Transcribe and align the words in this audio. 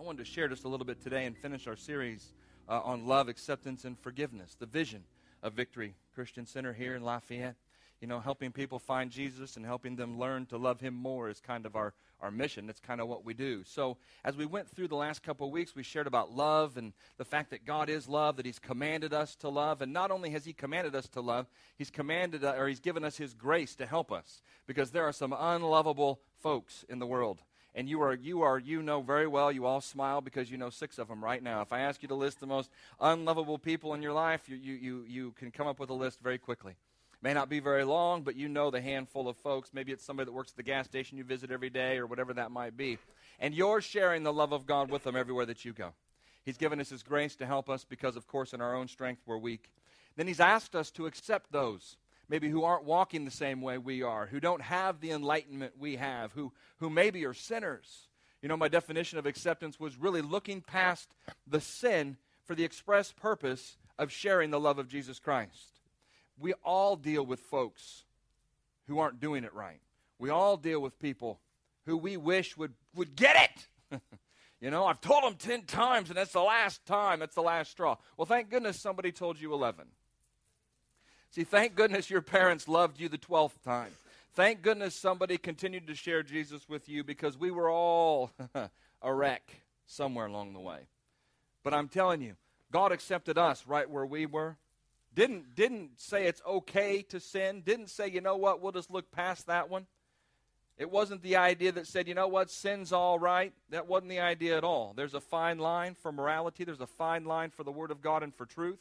I 0.00 0.02
wanted 0.02 0.24
to 0.24 0.30
share 0.32 0.48
just 0.48 0.64
a 0.64 0.68
little 0.68 0.86
bit 0.86 1.02
today 1.02 1.26
and 1.26 1.36
finish 1.36 1.66
our 1.66 1.76
series 1.76 2.32
uh, 2.70 2.80
on 2.80 3.04
love, 3.04 3.28
acceptance, 3.28 3.84
and 3.84 3.98
forgiveness, 3.98 4.56
the 4.58 4.64
vision 4.64 5.04
of 5.42 5.52
Victory 5.52 5.94
Christian 6.14 6.46
Center 6.46 6.72
here 6.72 6.94
in 6.94 7.04
Lafayette. 7.04 7.56
You 8.00 8.08
know, 8.08 8.18
helping 8.18 8.50
people 8.50 8.78
find 8.78 9.10
Jesus 9.10 9.58
and 9.58 9.66
helping 9.66 9.96
them 9.96 10.18
learn 10.18 10.46
to 10.46 10.56
love 10.56 10.80
Him 10.80 10.94
more 10.94 11.28
is 11.28 11.38
kind 11.38 11.66
of 11.66 11.76
our, 11.76 11.92
our 12.22 12.30
mission. 12.30 12.66
That's 12.66 12.80
kind 12.80 12.98
of 13.02 13.08
what 13.08 13.26
we 13.26 13.34
do. 13.34 13.62
So, 13.62 13.98
as 14.24 14.38
we 14.38 14.46
went 14.46 14.70
through 14.70 14.88
the 14.88 14.96
last 14.96 15.22
couple 15.22 15.48
of 15.48 15.52
weeks, 15.52 15.76
we 15.76 15.82
shared 15.82 16.06
about 16.06 16.34
love 16.34 16.78
and 16.78 16.94
the 17.18 17.26
fact 17.26 17.50
that 17.50 17.66
God 17.66 17.90
is 17.90 18.08
love, 18.08 18.38
that 18.38 18.46
He's 18.46 18.58
commanded 18.58 19.12
us 19.12 19.36
to 19.36 19.50
love. 19.50 19.82
And 19.82 19.92
not 19.92 20.10
only 20.10 20.30
has 20.30 20.46
He 20.46 20.54
commanded 20.54 20.94
us 20.94 21.08
to 21.08 21.20
love, 21.20 21.46
He's 21.76 21.90
commanded, 21.90 22.42
uh, 22.42 22.54
or 22.56 22.68
He's 22.68 22.80
given 22.80 23.04
us 23.04 23.18
His 23.18 23.34
grace 23.34 23.74
to 23.74 23.84
help 23.84 24.10
us 24.10 24.40
because 24.66 24.92
there 24.92 25.04
are 25.04 25.12
some 25.12 25.34
unlovable 25.38 26.22
folks 26.38 26.86
in 26.88 27.00
the 27.00 27.06
world 27.06 27.42
and 27.74 27.88
you 27.88 28.00
are 28.02 28.14
you 28.14 28.42
are 28.42 28.58
you 28.58 28.82
know 28.82 29.00
very 29.00 29.26
well 29.26 29.50
you 29.52 29.66
all 29.66 29.80
smile 29.80 30.20
because 30.20 30.50
you 30.50 30.58
know 30.58 30.70
six 30.70 30.98
of 30.98 31.08
them 31.08 31.22
right 31.22 31.42
now. 31.42 31.60
If 31.62 31.72
i 31.72 31.80
ask 31.80 32.02
you 32.02 32.08
to 32.08 32.14
list 32.14 32.40
the 32.40 32.46
most 32.46 32.70
unlovable 33.00 33.58
people 33.58 33.94
in 33.94 34.02
your 34.02 34.12
life 34.12 34.48
you 34.48 34.56
you 34.56 34.74
you, 34.74 35.04
you 35.08 35.30
can 35.32 35.50
come 35.50 35.66
up 35.66 35.78
with 35.78 35.90
a 35.90 35.94
list 35.94 36.20
very 36.20 36.38
quickly. 36.38 36.74
May 37.22 37.34
not 37.34 37.48
be 37.48 37.60
very 37.60 37.84
long 37.84 38.22
but 38.22 38.36
you 38.36 38.48
know 38.48 38.70
the 38.70 38.80
handful 38.80 39.28
of 39.28 39.36
folks. 39.36 39.70
Maybe 39.72 39.92
it's 39.92 40.04
somebody 40.04 40.26
that 40.26 40.32
works 40.32 40.52
at 40.52 40.56
the 40.56 40.62
gas 40.62 40.86
station 40.86 41.18
you 41.18 41.24
visit 41.24 41.50
every 41.50 41.70
day 41.70 41.98
or 41.98 42.06
whatever 42.06 42.34
that 42.34 42.50
might 42.50 42.76
be. 42.76 42.98
And 43.38 43.54
you're 43.54 43.80
sharing 43.80 44.22
the 44.22 44.32
love 44.32 44.52
of 44.52 44.66
god 44.66 44.90
with 44.90 45.04
them 45.04 45.16
everywhere 45.16 45.46
that 45.46 45.64
you 45.64 45.72
go. 45.72 45.92
He's 46.42 46.58
given 46.58 46.80
us 46.80 46.90
his 46.90 47.02
grace 47.02 47.36
to 47.36 47.46
help 47.46 47.68
us 47.68 47.84
because 47.84 48.16
of 48.16 48.26
course 48.26 48.52
in 48.52 48.60
our 48.60 48.74
own 48.74 48.88
strength 48.88 49.22
we're 49.26 49.38
weak. 49.38 49.70
Then 50.16 50.26
he's 50.26 50.40
asked 50.40 50.74
us 50.74 50.90
to 50.92 51.06
accept 51.06 51.52
those 51.52 51.96
maybe 52.30 52.48
who 52.48 52.62
aren't 52.62 52.84
walking 52.84 53.24
the 53.24 53.30
same 53.30 53.60
way 53.60 53.76
we 53.76 54.02
are, 54.02 54.26
who 54.26 54.38
don't 54.38 54.62
have 54.62 55.00
the 55.00 55.10
enlightenment 55.10 55.74
we 55.76 55.96
have, 55.96 56.32
who, 56.32 56.52
who 56.78 56.88
maybe 56.88 57.26
are 57.26 57.34
sinners. 57.34 58.08
You 58.40 58.48
know, 58.48 58.56
my 58.56 58.68
definition 58.68 59.18
of 59.18 59.26
acceptance 59.26 59.80
was 59.80 59.98
really 59.98 60.22
looking 60.22 60.62
past 60.62 61.10
the 61.44 61.60
sin 61.60 62.16
for 62.44 62.54
the 62.54 62.62
express 62.64 63.12
purpose 63.12 63.76
of 63.98 64.12
sharing 64.12 64.50
the 64.50 64.60
love 64.60 64.78
of 64.78 64.88
Jesus 64.88 65.18
Christ. 65.18 65.80
We 66.38 66.54
all 66.64 66.94
deal 66.94 67.26
with 67.26 67.40
folks 67.40 68.04
who 68.86 69.00
aren't 69.00 69.20
doing 69.20 69.42
it 69.42 69.52
right. 69.52 69.80
We 70.18 70.30
all 70.30 70.56
deal 70.56 70.80
with 70.80 71.00
people 71.00 71.40
who 71.84 71.96
we 71.96 72.16
wish 72.16 72.56
would, 72.56 72.74
would 72.94 73.16
get 73.16 73.50
it. 73.90 74.00
you 74.60 74.70
know, 74.70 74.86
I've 74.86 75.00
told 75.00 75.24
them 75.24 75.34
10 75.34 75.64
times 75.64 76.10
and 76.10 76.16
that's 76.16 76.32
the 76.32 76.40
last 76.40 76.86
time, 76.86 77.18
that's 77.18 77.34
the 77.34 77.42
last 77.42 77.72
straw. 77.72 77.96
Well, 78.16 78.26
thank 78.26 78.50
goodness 78.50 78.78
somebody 78.78 79.10
told 79.10 79.40
you 79.40 79.52
11. 79.52 79.86
See, 81.30 81.44
thank 81.44 81.76
goodness 81.76 82.10
your 82.10 82.22
parents 82.22 82.66
loved 82.66 82.98
you 82.98 83.08
the 83.08 83.18
12th 83.18 83.62
time. 83.64 83.92
Thank 84.34 84.62
goodness 84.62 84.96
somebody 84.96 85.38
continued 85.38 85.86
to 85.86 85.94
share 85.94 86.24
Jesus 86.24 86.68
with 86.68 86.88
you 86.88 87.04
because 87.04 87.38
we 87.38 87.52
were 87.52 87.70
all 87.70 88.32
a 89.02 89.14
wreck 89.14 89.62
somewhere 89.86 90.26
along 90.26 90.54
the 90.54 90.60
way. 90.60 90.80
But 91.62 91.72
I'm 91.72 91.88
telling 91.88 92.20
you, 92.20 92.34
God 92.72 92.90
accepted 92.90 93.38
us 93.38 93.64
right 93.66 93.88
where 93.88 94.06
we 94.06 94.26
were. 94.26 94.56
Didn't, 95.14 95.54
didn't 95.54 96.00
say 96.00 96.26
it's 96.26 96.42
okay 96.46 97.02
to 97.02 97.20
sin. 97.20 97.62
Didn't 97.64 97.90
say, 97.90 98.08
you 98.08 98.20
know 98.20 98.36
what, 98.36 98.60
we'll 98.60 98.72
just 98.72 98.90
look 98.90 99.10
past 99.12 99.46
that 99.46 99.70
one. 99.70 99.86
It 100.78 100.90
wasn't 100.90 101.22
the 101.22 101.36
idea 101.36 101.72
that 101.72 101.86
said, 101.86 102.08
you 102.08 102.14
know 102.14 102.28
what, 102.28 102.50
sin's 102.50 102.92
all 102.92 103.18
right. 103.18 103.52
That 103.68 103.86
wasn't 103.86 104.10
the 104.10 104.20
idea 104.20 104.56
at 104.56 104.64
all. 104.64 104.94
There's 104.96 105.14
a 105.14 105.20
fine 105.20 105.58
line 105.58 105.94
for 105.94 106.10
morality, 106.10 106.64
there's 106.64 106.80
a 106.80 106.86
fine 106.86 107.24
line 107.24 107.50
for 107.50 107.62
the 107.62 107.70
Word 107.70 107.90
of 107.90 108.00
God 108.00 108.22
and 108.22 108.34
for 108.34 108.46
truth. 108.46 108.78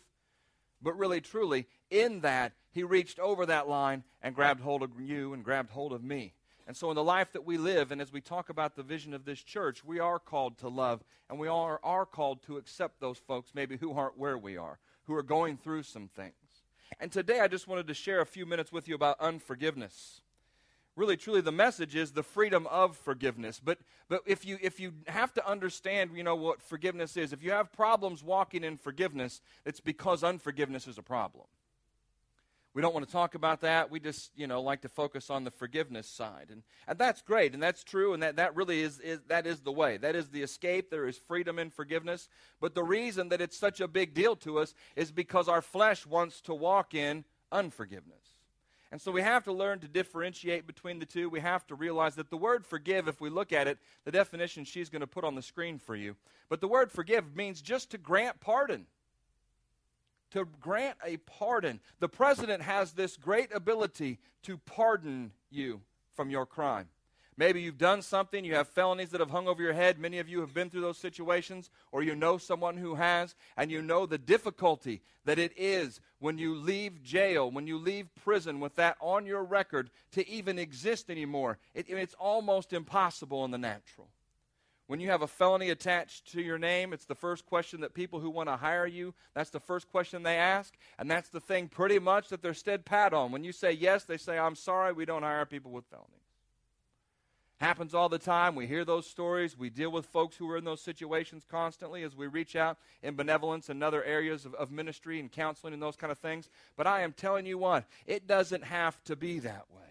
But 0.82 0.98
really, 0.98 1.22
truly, 1.22 1.68
in 1.90 2.22
that, 2.22 2.54
he 2.72 2.84
reached 2.84 3.20
over 3.20 3.46
that 3.46 3.68
line 3.68 4.04
and 4.22 4.36
grabbed 4.36 4.62
hold 4.62 4.84
of 4.84 5.00
you 5.00 5.34
and 5.34 5.44
grabbed 5.44 5.72
hold 5.72 5.92
of 5.92 6.04
me. 6.04 6.34
And 6.68 6.78
so, 6.78 6.90
in 6.90 6.96
the 6.96 7.04
life 7.04 7.32
that 7.34 7.46
we 7.46 7.58
live, 7.58 7.92
and 7.92 8.00
as 8.00 8.14
we 8.14 8.22
talk 8.22 8.50
about 8.50 8.76
the 8.76 8.84
vision 8.84 9.14
of 9.14 9.26
this 9.26 9.42
church, 9.42 9.84
we 9.84 10.00
are 10.00 10.20
called 10.20 10.60
to 10.60 10.70
love, 10.70 11.04
and 11.30 11.40
we 11.40 11.48
are, 11.48 11.80
are 11.84 12.06
called 12.06 12.44
to 12.44 12.58
accept 12.58 13.00
those 13.00 13.18
folks, 13.18 13.52
maybe 13.56 13.76
who 13.76 13.92
aren't 13.94 14.20
where 14.20 14.38
we 14.38 14.56
are, 14.56 14.78
who 15.06 15.16
are 15.16 15.24
going 15.24 15.58
through 15.58 15.84
some 15.84 16.08
things. 16.08 16.34
And 17.00 17.12
today, 17.12 17.40
I 17.40 17.48
just 17.48 17.68
wanted 17.68 17.88
to 17.88 17.94
share 17.94 18.22
a 18.22 18.26
few 18.26 18.46
minutes 18.46 18.72
with 18.72 18.88
you 18.88 18.94
about 18.94 19.20
unforgiveness 19.20 20.22
really 21.00 21.16
truly 21.16 21.40
the 21.40 21.52
message 21.52 21.96
is 21.96 22.12
the 22.12 22.22
freedom 22.22 22.68
of 22.68 22.98
forgiveness. 22.98 23.60
But 23.64 23.80
but 24.10 24.22
if 24.26 24.46
you 24.46 24.60
if 24.62 24.80
you 24.80 24.92
have 25.08 25.34
to 25.36 25.48
understand 25.48 26.12
you 26.14 26.24
know 26.24 26.36
what 26.36 26.62
forgiveness 26.62 27.16
is 27.16 27.32
if 27.32 27.42
you 27.42 27.52
have 27.52 27.72
problems 27.72 28.22
walking 28.22 28.64
in 28.64 28.78
forgiveness 28.78 29.42
it's 29.66 29.80
because 29.80 30.24
unforgiveness 30.24 30.88
is 30.88 30.98
a 30.98 31.02
problem. 31.02 31.46
We 32.76 32.84
don't 32.84 32.94
want 32.94 33.06
to 33.08 33.12
talk 33.12 33.34
about 33.34 33.62
that. 33.62 33.90
We 33.90 34.00
just 34.00 34.32
you 34.36 34.46
know 34.46 34.62
like 34.62 34.82
to 34.82 34.90
focus 34.90 35.30
on 35.30 35.46
the 35.46 35.52
forgiveness 35.52 36.06
side. 36.06 36.48
And 36.52 36.64
and 36.86 37.00
that's 37.00 37.22
great 37.22 37.54
and 37.54 37.64
that's 37.64 37.84
true 37.84 38.14
and 38.14 38.22
that 38.22 38.36
that 38.36 38.56
really 38.58 38.82
is, 38.82 39.00
is 39.00 39.22
that 39.30 39.48
is 39.48 39.62
the 39.62 39.72
way. 39.72 39.96
That 39.96 40.18
is 40.18 40.28
the 40.28 40.44
escape. 40.44 40.90
There 40.90 41.08
is 41.08 41.18
freedom 41.18 41.58
in 41.58 41.70
forgiveness. 41.70 42.28
But 42.60 42.76
the 42.76 42.84
reason 42.84 43.30
that 43.30 43.40
it's 43.40 43.58
such 43.58 43.80
a 43.80 43.88
big 43.88 44.14
deal 44.14 44.36
to 44.38 44.60
us 44.60 44.76
is 44.98 45.14
because 45.14 45.48
our 45.48 45.62
flesh 45.62 46.06
wants 46.06 46.42
to 46.42 46.54
walk 46.54 46.94
in 46.94 47.24
unforgiveness 47.52 48.39
and 48.92 49.00
so 49.00 49.12
we 49.12 49.22
have 49.22 49.44
to 49.44 49.52
learn 49.52 49.80
to 49.80 49.88
differentiate 49.88 50.66
between 50.66 51.00
the 51.00 51.06
two. 51.06 51.30
We 51.30 51.42
have 51.42 51.66
to 51.68 51.76
realize 51.76 52.16
that 52.16 52.30
the 52.30 52.38
word 52.38 52.66
forgive, 52.66 53.08
if 53.08 53.22
we 53.22 53.30
look 53.30 53.54
at 53.54 53.68
it, 53.68 53.78
the 54.04 54.12
definition 54.12 54.64
she's 54.64 54.90
going 54.90 55.02
to 55.02 55.08
put 55.08 55.24
on 55.24 55.36
the 55.36 55.42
screen 55.42 55.78
for 55.78 55.96
you, 55.96 56.16
but 56.50 56.62
the 56.62 56.68
word 56.68 56.92
forgive 56.92 57.36
means 57.36 57.62
just 57.62 57.92
to 57.92 57.98
grant 57.98 58.40
pardon. 58.40 58.88
To 60.32 60.48
grant 60.60 60.98
a 61.04 61.18
pardon. 61.18 61.80
The 62.00 62.10
president 62.10 62.62
has 62.64 62.94
this 62.94 63.18
great 63.18 63.54
ability 63.54 64.20
to 64.44 64.58
pardon 64.58 65.32
you 65.50 65.82
from 66.14 66.30
your 66.30 66.46
crime. 66.46 66.88
Maybe 67.40 67.62
you've 67.62 67.78
done 67.78 68.02
something, 68.02 68.44
you 68.44 68.56
have 68.56 68.68
felonies 68.68 69.12
that 69.12 69.22
have 69.22 69.30
hung 69.30 69.48
over 69.48 69.64
your 69.64 69.72
head. 69.72 69.98
Many 69.98 70.20
of 70.20 70.28
you 70.28 70.42
have 70.42 70.54
been 70.54 70.70
through 70.70 70.82
those 70.82 70.98
situations, 70.98 71.70
or 71.94 72.04
you 72.04 72.14
know 72.14 72.38
someone 72.38 72.76
who 72.76 72.96
has, 72.96 73.34
and 73.56 73.72
you 73.72 73.82
know 73.82 74.06
the 74.06 74.18
difficulty 74.18 75.02
that 75.24 75.40
it 75.40 75.54
is 75.56 76.02
when 76.20 76.38
you 76.38 76.54
leave 76.54 77.02
jail, 77.02 77.50
when 77.50 77.66
you 77.66 77.78
leave 77.78 78.14
prison 78.26 78.60
with 78.60 78.76
that 78.76 78.98
on 79.00 79.26
your 79.26 79.42
record 79.42 79.90
to 80.12 80.28
even 80.28 80.60
exist 80.60 81.10
anymore. 81.10 81.60
It, 81.74 81.86
it's 81.88 82.14
almost 82.16 82.74
impossible 82.74 83.46
in 83.46 83.52
the 83.52 83.58
natural. 83.58 84.10
When 84.88 85.00
you 85.00 85.10
have 85.10 85.22
a 85.22 85.28
felony 85.28 85.70
attached 85.70 86.34
to 86.34 86.42
your 86.42 86.58
name, 86.58 86.92
it's 86.92 87.06
the 87.06 87.16
first 87.16 87.46
question 87.46 87.80
that 87.82 87.94
people 87.94 88.20
who 88.20 88.30
want 88.30 88.50
to 88.50 88.58
hire 88.58 88.86
you, 88.88 89.14
that's 89.34 89.52
the 89.52 89.62
first 89.62 89.90
question 89.90 90.24
they 90.24 90.36
ask. 90.36 90.74
And 90.98 91.10
that's 91.10 91.30
the 91.30 91.40
thing 91.40 91.70
pretty 91.70 92.00
much 92.00 92.28
that 92.30 92.42
they're 92.42 92.54
stead 92.54 92.84
pat 92.84 93.14
on. 93.14 93.32
When 93.32 93.46
you 93.46 93.54
say 93.54 93.72
yes, 93.72 94.04
they 94.04 94.18
say, 94.18 94.38
I'm 94.38 94.56
sorry, 94.56 94.92
we 94.92 95.06
don't 95.06 95.24
hire 95.24 95.46
people 95.46 95.72
with 95.72 95.86
felonies. 95.86 96.19
Happens 97.60 97.94
all 97.94 98.08
the 98.08 98.18
time. 98.18 98.56
We 98.56 98.68
hear 98.68 98.86
those 98.86 99.06
stories. 99.06 99.58
We 99.58 99.70
deal 99.70 99.92
with 99.92 100.06
folks 100.06 100.38
who 100.38 100.50
are 100.50 100.56
in 100.56 100.64
those 100.64 100.82
situations 100.82 101.46
constantly 101.50 102.04
as 102.04 102.16
we 102.16 102.28
reach 102.28 102.56
out 102.56 102.78
in 103.04 103.16
benevolence 103.16 103.68
and 103.68 103.84
other 103.84 104.02
areas 104.02 104.46
of, 104.46 104.54
of 104.56 104.72
ministry 104.72 105.20
and 105.20 105.30
counseling 105.30 105.74
and 105.74 105.82
those 105.82 105.98
kind 105.98 106.10
of 106.10 106.18
things. 106.20 106.48
But 106.78 106.88
I 106.88 107.02
am 107.02 107.12
telling 107.12 107.46
you 107.46 107.58
what, 107.58 107.84
it 108.06 108.28
doesn't 108.28 108.64
have 108.64 109.04
to 109.04 109.18
be 109.18 109.40
that 109.40 109.66
way. 109.76 109.84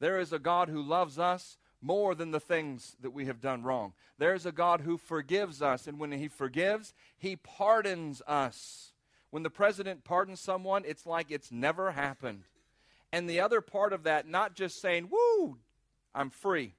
There 0.00 0.18
is 0.18 0.32
a 0.32 0.40
God 0.40 0.68
who 0.68 0.82
loves 0.82 1.20
us 1.20 1.56
more 1.80 2.16
than 2.16 2.32
the 2.32 2.40
things 2.40 2.96
that 3.00 3.12
we 3.12 3.26
have 3.26 3.40
done 3.40 3.62
wrong. 3.62 3.92
There's 4.18 4.44
a 4.44 4.52
God 4.52 4.80
who 4.80 4.98
forgives 4.98 5.62
us, 5.62 5.86
and 5.86 6.00
when 6.00 6.10
He 6.10 6.26
forgives, 6.26 6.94
He 7.16 7.36
pardons 7.36 8.22
us. 8.26 8.92
When 9.30 9.44
the 9.44 9.50
president 9.50 10.02
pardons 10.02 10.40
someone, 10.40 10.82
it's 10.84 11.06
like 11.06 11.30
it's 11.30 11.52
never 11.52 11.92
happened. 11.92 12.42
And 13.12 13.30
the 13.30 13.40
other 13.40 13.60
part 13.60 13.92
of 13.92 14.02
that, 14.02 14.28
not 14.28 14.54
just 14.54 14.80
saying, 14.80 15.10
woo, 15.10 15.58
I'm 16.14 16.30
free. 16.30 16.74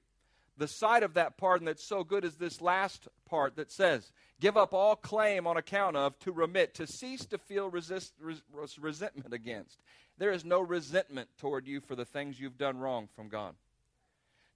The 0.58 0.68
side 0.68 1.02
of 1.02 1.14
that 1.14 1.38
pardon 1.38 1.64
that's 1.64 1.84
so 1.84 2.04
good 2.04 2.24
is 2.24 2.36
this 2.36 2.60
last 2.60 3.08
part 3.28 3.56
that 3.56 3.70
says, 3.70 4.12
Give 4.40 4.56
up 4.56 4.74
all 4.74 4.96
claim 4.96 5.46
on 5.46 5.56
account 5.56 5.96
of, 5.96 6.18
to 6.20 6.32
remit, 6.32 6.74
to 6.74 6.86
cease 6.86 7.24
to 7.26 7.38
feel 7.38 7.70
resist, 7.70 8.12
res, 8.20 8.42
resentment 8.78 9.32
against. 9.32 9.78
There 10.18 10.32
is 10.32 10.44
no 10.44 10.60
resentment 10.60 11.28
toward 11.38 11.66
you 11.66 11.80
for 11.80 11.94
the 11.94 12.04
things 12.04 12.38
you've 12.38 12.58
done 12.58 12.78
wrong 12.78 13.08
from 13.14 13.28
God. 13.28 13.54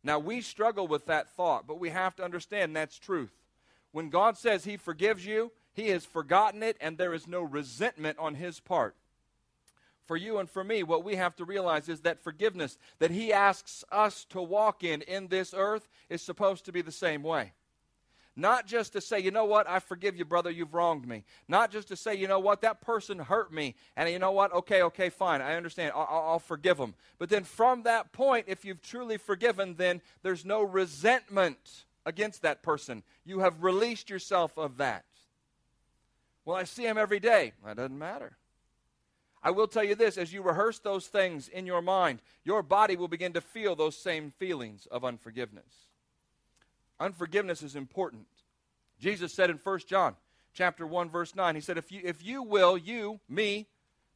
Now, 0.03 0.19
we 0.19 0.41
struggle 0.41 0.87
with 0.87 1.07
that 1.07 1.31
thought, 1.31 1.67
but 1.67 1.81
we 1.81 1.91
have 1.91 2.15
to 2.17 2.25
understand 2.25 2.77
that's 2.77 2.99
truth. 2.99 3.33
When 3.93 4.11
God 4.11 4.37
says 4.37 4.65
He 4.65 4.77
forgives 4.77 5.25
you, 5.25 5.53
He 5.73 5.89
has 5.89 6.05
forgotten 6.05 6.63
it, 6.63 6.77
and 6.81 6.99
there 6.99 7.15
is 7.15 7.27
no 7.27 7.43
resentment 7.43 8.19
on 8.19 8.35
His 8.35 8.61
part 8.61 8.95
for 10.07 10.17
you 10.17 10.39
and 10.39 10.49
for 10.49 10.65
me, 10.65 10.83
what 10.83 11.05
we 11.05 11.17
have 11.17 11.37
to 11.37 11.45
realize 11.45 11.89
is 11.89 12.01
that 12.03 12.21
forgiveness 12.21 12.79
that 12.99 13.11
He 13.11 13.33
asks 13.33 13.85
us 13.91 14.25
to 14.31 14.41
walk 14.41 14.85
in 14.85 15.03
in 15.03 15.29
this 15.29 15.53
earth 15.57 15.89
is 16.09 16.23
supposed 16.23 16.65
to 16.67 16.73
be 16.73 16.83
the 16.83 16.93
same 16.93 17.23
way. 17.23 17.53
Not 18.39 18.67
just 18.67 18.93
to 18.93 19.01
say, 19.01 19.19
you 19.19 19.31
know 19.31 19.47
what, 19.47 19.67
I 19.67 19.79
forgive 19.79 20.15
you, 20.15 20.27
brother, 20.27 20.51
you've 20.51 20.75
wronged 20.75 21.09
me. 21.09 21.25
Not 21.49 21.71
just 21.71 21.89
to 21.89 21.97
say, 21.97 22.15
you 22.15 22.29
know 22.29 22.39
what, 22.39 22.61
that 22.61 22.83
person 22.83 23.19
hurt 23.19 23.51
me. 23.51 23.75
And 23.97 24.11
you 24.11 24.19
know 24.19 24.33
what, 24.33 24.53
okay, 24.53 24.83
okay, 24.83 25.09
fine, 25.09 25.41
I 25.41 25.55
understand, 25.55 25.93
I'll, 25.95 26.07
I'll 26.11 26.39
forgive 26.39 26.77
them. 26.77 26.95
But 27.19 27.31
then 27.31 27.45
from 27.45 27.85
that 27.85 28.13
point, 28.13 28.45
if 28.47 28.63
you've 28.63 28.83
truly 28.83 29.17
forgiven, 29.17 29.77
then 29.79 30.03
there's 30.23 30.45
no 30.45 30.63
resentment 30.63 31.85
against 32.05 32.43
that 32.43 32.63
person. 32.63 33.03
You 33.25 33.41
have 33.41 33.63
released 33.63 34.11
yourself 34.11 34.59
of 34.59 34.77
that. 34.77 35.05
Well, 36.45 36.57
I 36.57 36.65
see 36.65 36.85
him 36.85 36.99
every 36.99 37.21
day. 37.21 37.53
That 37.65 37.79
doesn't 37.79 37.99
matter. 37.99 38.37
I 39.43 39.51
will 39.51 39.69
tell 39.69 39.85
you 39.85 39.95
this 39.95 40.19
as 40.19 40.33
you 40.33 40.43
rehearse 40.43 40.79
those 40.79 41.07
things 41.07 41.49
in 41.49 41.67
your 41.67 41.83
mind, 41.83 42.21
your 42.45 42.63
body 42.63 42.97
will 42.97 43.09
begin 43.09 43.33
to 43.35 43.41
feel 43.41 43.77
those 43.77 43.97
same 43.97 44.31
feelings 44.31 44.87
of 44.91 45.05
unforgiveness. 45.05 45.91
Unforgiveness 46.99 47.63
is 47.63 47.77
important. 47.77 48.27
Jesus 48.99 49.33
said 49.33 49.51
in 49.51 49.59
1 49.63 49.81
John 49.87 50.17
chapter 50.55 50.87
1 50.87 51.11
verse 51.11 51.35
9, 51.35 51.55
he 51.55 51.61
said 51.61 51.79
if 51.79 51.93
you 51.93 52.01
if 52.03 52.25
you 52.25 52.43
will, 52.43 52.79
you, 52.79 53.21
me, 53.29 53.67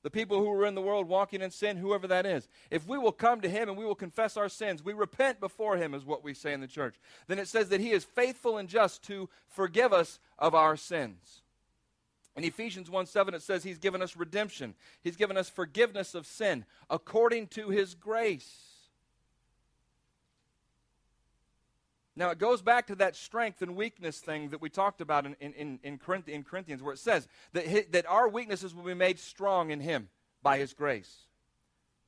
the 0.02 0.11
people 0.11 0.38
who 0.38 0.50
are 0.50 0.64
in 0.64 0.75
the 0.75 0.81
world 0.81 1.06
walking 1.06 1.43
in 1.43 1.50
sin, 1.50 1.76
whoever 1.76 2.06
that 2.06 2.25
is, 2.25 2.49
if 2.70 2.87
we 2.88 2.96
will 2.96 3.12
come 3.12 3.40
to 3.43 3.49
him 3.49 3.69
and 3.69 3.76
we 3.76 3.84
will 3.84 3.94
confess 3.94 4.37
our 4.37 4.49
sins, 4.49 4.82
we 4.82 4.94
repent 4.94 5.40
before 5.40 5.76
him, 5.76 5.93
is 5.94 6.06
what 6.06 6.25
we 6.25 6.32
say 6.32 6.52
in 6.52 6.61
the 6.61 6.67
church, 6.67 6.96
then 7.26 7.38
it 7.38 7.49
says 7.49 7.69
that 7.69 7.81
he 7.81 7.90
is 7.90 8.05
faithful 8.05 8.56
and 8.56 8.69
just 8.69 9.02
to 9.05 9.28
forgive 9.46 9.93
us 9.93 10.19
of 10.38 10.55
our 10.55 10.76
sins. 10.76 11.40
In 12.41 12.47
Ephesians 12.47 12.89
1 12.89 13.05
7, 13.05 13.35
it 13.35 13.43
says 13.43 13.65
he's 13.65 13.77
given 13.77 14.01
us 14.01 14.17
redemption, 14.17 14.75
he's 15.03 15.17
given 15.17 15.37
us 15.37 15.51
forgiveness 15.51 16.15
of 16.15 16.25
sin 16.27 16.65
according 16.89 17.49
to 17.49 17.69
his 17.69 17.95
grace. 17.95 18.59
Now, 22.17 22.31
it 22.31 22.39
goes 22.39 22.63
back 22.63 22.87
to 22.87 22.95
that 22.95 23.15
strength 23.15 23.61
and 23.61 23.77
weakness 23.77 24.21
thing 24.21 24.49
that 24.49 24.63
we 24.63 24.71
talked 24.71 25.03
about 25.03 25.27
in, 25.27 25.37
in, 25.39 25.79
in, 25.83 25.99
Corinthians, 25.99 26.83
where 26.83 26.95
it 26.95 26.99
says 26.99 27.29
that, 27.53 27.93
that 27.93 28.07
our 28.07 28.27
weaknesses 28.27 28.75
will 28.75 28.85
be 28.85 28.95
made 28.95 29.19
strong 29.19 29.71
in 29.71 29.81
Him 29.81 30.09
by 30.43 30.57
His 30.57 30.73
grace. 30.73 31.27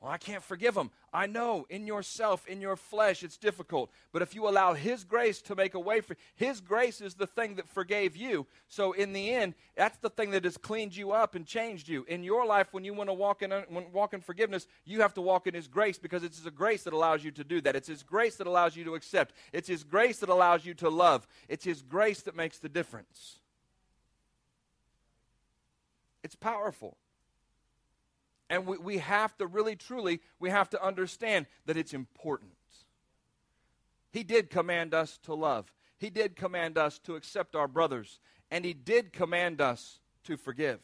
I 0.04 0.16
can't 0.16 0.43
forgive 0.43 0.75
them. 0.75 0.90
I 1.12 1.26
know 1.26 1.64
in 1.70 1.87
yourself, 1.87 2.46
in 2.49 2.60
your 2.60 2.75
flesh, 2.75 3.22
it's 3.22 3.37
difficult. 3.37 3.90
But 4.12 4.22
if 4.22 4.34
you 4.34 4.49
allow 4.49 4.75
His 4.75 5.04
grace 5.04 5.40
to 5.43 5.54
make 5.54 5.75
a 5.75 5.81
way 5.81 6.00
for 6.00 6.16
His 6.34 6.60
grace 6.60 7.00
is 7.00 7.14
the 7.14 7.26
thing 7.26 7.54
that 7.54 7.69
forgave 7.69 8.16
you. 8.16 8.46
So 8.66 8.93
in 8.93 9.12
the 9.12 9.32
end, 9.32 9.54
that's 9.76 9.99
the 9.99 10.10
thing 10.10 10.32
that 10.32 10.43
has 10.43 10.56
cleaned 10.56 10.96
you 10.96 11.12
up 11.12 11.37
and 11.37 11.46
changed 11.46 11.88
you. 11.88 12.04
In 12.08 12.25
your 12.25 12.44
life, 12.44 12.69
when 12.72 12.84
you 12.84 12.94
want 12.94 13.10
to 13.10 13.14
walk 13.14 13.43
in 13.43 13.52
walk 13.93 14.12
in 14.12 14.20
forgiveness, 14.20 14.66
you 14.84 15.02
have 15.02 15.14
to 15.14 15.20
walk 15.20 15.46
in 15.46 15.54
His 15.54 15.69
grace 15.69 15.99
because 15.99 16.25
it's 16.25 16.43
His 16.43 16.50
grace 16.50 16.82
that 16.82 16.94
allows 16.94 17.22
you 17.22 17.31
to 17.31 17.44
do 17.44 17.60
that. 17.60 17.76
It's 17.76 17.88
His 17.88 18.02
grace 18.02 18.37
that 18.37 18.48
allows 18.48 18.75
you 18.75 18.82
to 18.84 18.96
accept. 18.96 19.34
It's 19.52 19.69
His 19.69 19.84
grace 19.84 20.19
that 20.19 20.28
allows 20.28 20.66
you 20.66 20.75
to 20.75 20.88
love. 20.88 21.28
It's 21.48 21.64
His 21.64 21.81
grace 21.81 22.22
that 22.22 22.34
makes 22.34 22.58
the 22.58 22.69
difference. 22.69 23.38
It's 26.25 26.34
powerful. 26.34 26.96
And 28.52 28.66
we, 28.66 28.76
we 28.76 28.99
have 28.99 29.34
to 29.38 29.46
really, 29.46 29.76
truly, 29.76 30.20
we 30.38 30.50
have 30.50 30.69
to 30.70 30.84
understand 30.84 31.46
that 31.64 31.78
it's 31.78 31.94
important. 31.94 32.52
He 34.12 34.22
did 34.22 34.50
command 34.50 34.93
us 34.93 35.19
to 35.22 35.32
love. 35.32 35.72
He 35.96 36.10
did 36.10 36.37
command 36.37 36.76
us 36.76 36.99
to 37.04 37.16
accept 37.16 37.56
our 37.56 37.66
brothers. 37.66 38.20
And 38.50 38.62
he 38.62 38.75
did 38.75 39.14
command 39.14 39.62
us 39.62 40.00
to 40.25 40.37
forgive. 40.37 40.81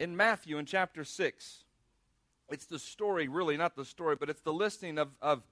In 0.00 0.16
Matthew, 0.16 0.56
in 0.56 0.64
chapter 0.64 1.04
6, 1.04 1.64
it's 2.48 2.64
the 2.64 2.78
story, 2.78 3.28
really, 3.28 3.58
not 3.58 3.76
the 3.76 3.84
story, 3.84 4.16
but 4.16 4.30
it's 4.30 4.40
the 4.40 4.52
listing 4.52 4.96
of, 4.96 5.10
of 5.20 5.42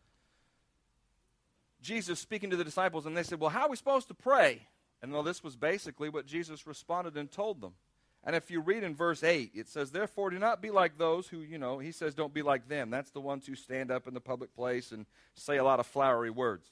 Jesus 1.83 2.19
speaking 2.19 2.49
to 2.49 2.56
the 2.56 2.65
disciples. 2.65 3.05
And 3.05 3.15
they 3.15 3.25
said, 3.25 3.41
Well, 3.41 3.50
how 3.50 3.67
are 3.67 3.69
we 3.69 3.77
supposed 3.77 4.09
to 4.09 4.15
pray? 4.15 4.62
And 5.03 5.12
well, 5.12 5.23
this 5.23 5.45
was 5.45 5.55
basically 5.55 6.09
what 6.09 6.25
Jesus 6.25 6.67
responded 6.67 7.19
and 7.19 7.31
told 7.31 7.61
them. 7.61 7.75
And 8.25 8.37
if 8.37 8.51
you 8.51 8.61
read 8.61 8.85
in 8.85 8.95
verse 8.95 9.25
8, 9.25 9.51
it 9.55 9.69
says, 9.69 9.91
Therefore, 9.91 10.31
do 10.31 10.39
not 10.39 10.63
be 10.63 10.71
like 10.71 10.97
those 10.97 11.27
who, 11.27 11.39
you 11.39 11.59
know, 11.59 11.81
he 11.81 11.91
says, 11.91 12.15
don't 12.15 12.33
be 12.33 12.43
like 12.43 12.69
them. 12.69 12.89
That's 12.89 13.11
the 13.11 13.21
ones 13.21 13.47
who 13.47 13.57
stand 13.57 13.91
up 13.91 14.07
in 14.07 14.15
the 14.15 14.21
public 14.21 14.55
place 14.55 14.93
and 14.93 15.07
say 15.35 15.57
a 15.57 15.65
lot 15.65 15.81
of 15.81 15.87
flowery 15.87 16.31
words. 16.31 16.71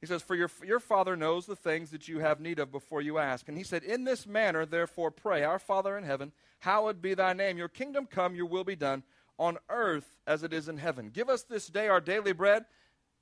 He 0.00 0.06
says, 0.06 0.22
For 0.22 0.34
your, 0.34 0.50
your 0.64 0.80
Father 0.80 1.14
knows 1.14 1.44
the 1.44 1.56
things 1.56 1.90
that 1.90 2.08
you 2.08 2.20
have 2.20 2.40
need 2.40 2.58
of 2.58 2.72
before 2.72 3.02
you 3.02 3.18
ask. 3.18 3.48
And 3.48 3.58
he 3.58 3.64
said, 3.64 3.84
In 3.84 4.04
this 4.04 4.26
manner, 4.26 4.64
therefore, 4.64 5.10
pray, 5.10 5.44
Our 5.44 5.58
Father 5.58 5.96
in 5.98 6.04
heaven, 6.04 6.32
hallowed 6.60 7.02
be 7.02 7.12
thy 7.14 7.34
name. 7.34 7.58
Your 7.58 7.68
kingdom 7.68 8.06
come, 8.06 8.34
your 8.34 8.46
will 8.46 8.64
be 8.64 8.74
done, 8.74 9.02
on 9.38 9.58
earth 9.68 10.16
as 10.26 10.42
it 10.42 10.54
is 10.54 10.68
in 10.68 10.78
heaven. 10.78 11.10
Give 11.12 11.28
us 11.28 11.42
this 11.42 11.66
day 11.68 11.88
our 11.88 12.00
daily 12.00 12.32
bread. 12.32 12.64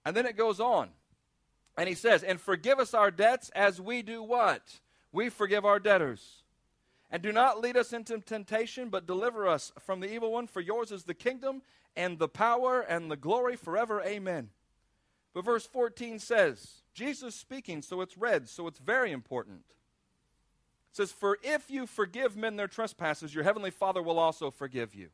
And 0.06 0.16
then 0.16 0.24
it 0.24 0.36
goes 0.36 0.60
on. 0.60 0.90
And 1.76 1.88
he 1.88 1.94
says, 1.94 2.22
And 2.22 2.40
forgive 2.40 2.78
us 2.78 2.94
our 2.94 3.10
debts 3.10 3.50
as 3.50 3.80
we 3.80 4.02
do 4.02 4.22
what? 4.22 4.62
We 5.12 5.28
forgive 5.30 5.64
our 5.64 5.80
debtors 5.80 6.44
and 7.10 7.22
do 7.22 7.32
not 7.32 7.60
lead 7.60 7.76
us 7.76 7.92
into 7.92 8.18
temptation, 8.18 8.88
but 8.88 9.06
deliver 9.06 9.48
us 9.48 9.72
from 9.80 10.00
the 10.00 10.12
evil 10.12 10.32
one. 10.32 10.46
For 10.46 10.60
yours 10.60 10.92
is 10.92 11.04
the 11.04 11.14
kingdom 11.14 11.62
and 11.96 12.18
the 12.18 12.28
power 12.28 12.80
and 12.80 13.10
the 13.10 13.16
glory 13.16 13.56
forever. 13.56 14.00
Amen. 14.02 14.50
But 15.34 15.44
verse 15.44 15.66
14 15.66 16.18
says, 16.18 16.82
Jesus 16.94 17.34
speaking, 17.34 17.82
so 17.82 18.00
it's 18.00 18.16
read, 18.16 18.48
so 18.48 18.66
it's 18.66 18.78
very 18.78 19.12
important. 19.12 19.62
It 20.90 20.96
says, 20.96 21.12
For 21.12 21.38
if 21.42 21.70
you 21.70 21.86
forgive 21.86 22.36
men 22.36 22.56
their 22.56 22.68
trespasses, 22.68 23.34
your 23.34 23.44
heavenly 23.44 23.70
Father 23.70 24.02
will 24.02 24.18
also 24.18 24.50
forgive 24.50 24.94
you. 24.94 25.08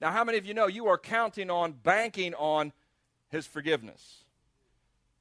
Now, 0.00 0.12
how 0.12 0.24
many 0.24 0.38
of 0.38 0.46
you 0.46 0.54
know 0.54 0.66
you 0.68 0.86
are 0.86 0.98
counting 0.98 1.50
on, 1.50 1.72
banking 1.72 2.34
on 2.34 2.72
his 3.28 3.46
forgiveness? 3.46 4.24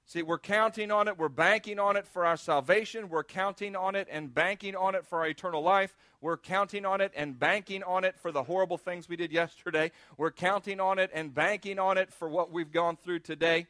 See, 0.09 0.21
we're 0.21 0.39
counting 0.39 0.89
on 0.89 1.09
it. 1.09 1.17
We're 1.17 1.27
banking 1.27 1.79
on 1.79 1.97
it 1.97 2.07
for 2.07 2.25
our 2.25 2.37
salvation. 2.37 3.09
We're 3.09 3.25
counting 3.25 3.75
on 3.75 3.93
it 3.93 4.07
and 4.09 4.33
banking 4.33 4.73
on 4.73 4.95
it 4.95 5.05
for 5.05 5.19
our 5.19 5.27
eternal 5.27 5.61
life. 5.61 5.97
We're 6.21 6.37
counting 6.37 6.85
on 6.85 7.01
it 7.01 7.11
and 7.13 7.37
banking 7.37 7.83
on 7.83 8.05
it 8.05 8.17
for 8.17 8.31
the 8.31 8.43
horrible 8.43 8.77
things 8.77 9.09
we 9.09 9.17
did 9.17 9.33
yesterday. 9.33 9.91
We're 10.15 10.31
counting 10.31 10.79
on 10.79 10.97
it 10.97 11.11
and 11.13 11.35
banking 11.35 11.77
on 11.77 11.97
it 11.97 12.13
for 12.13 12.29
what 12.29 12.53
we've 12.53 12.71
gone 12.71 12.95
through 12.95 13.19
today. 13.19 13.67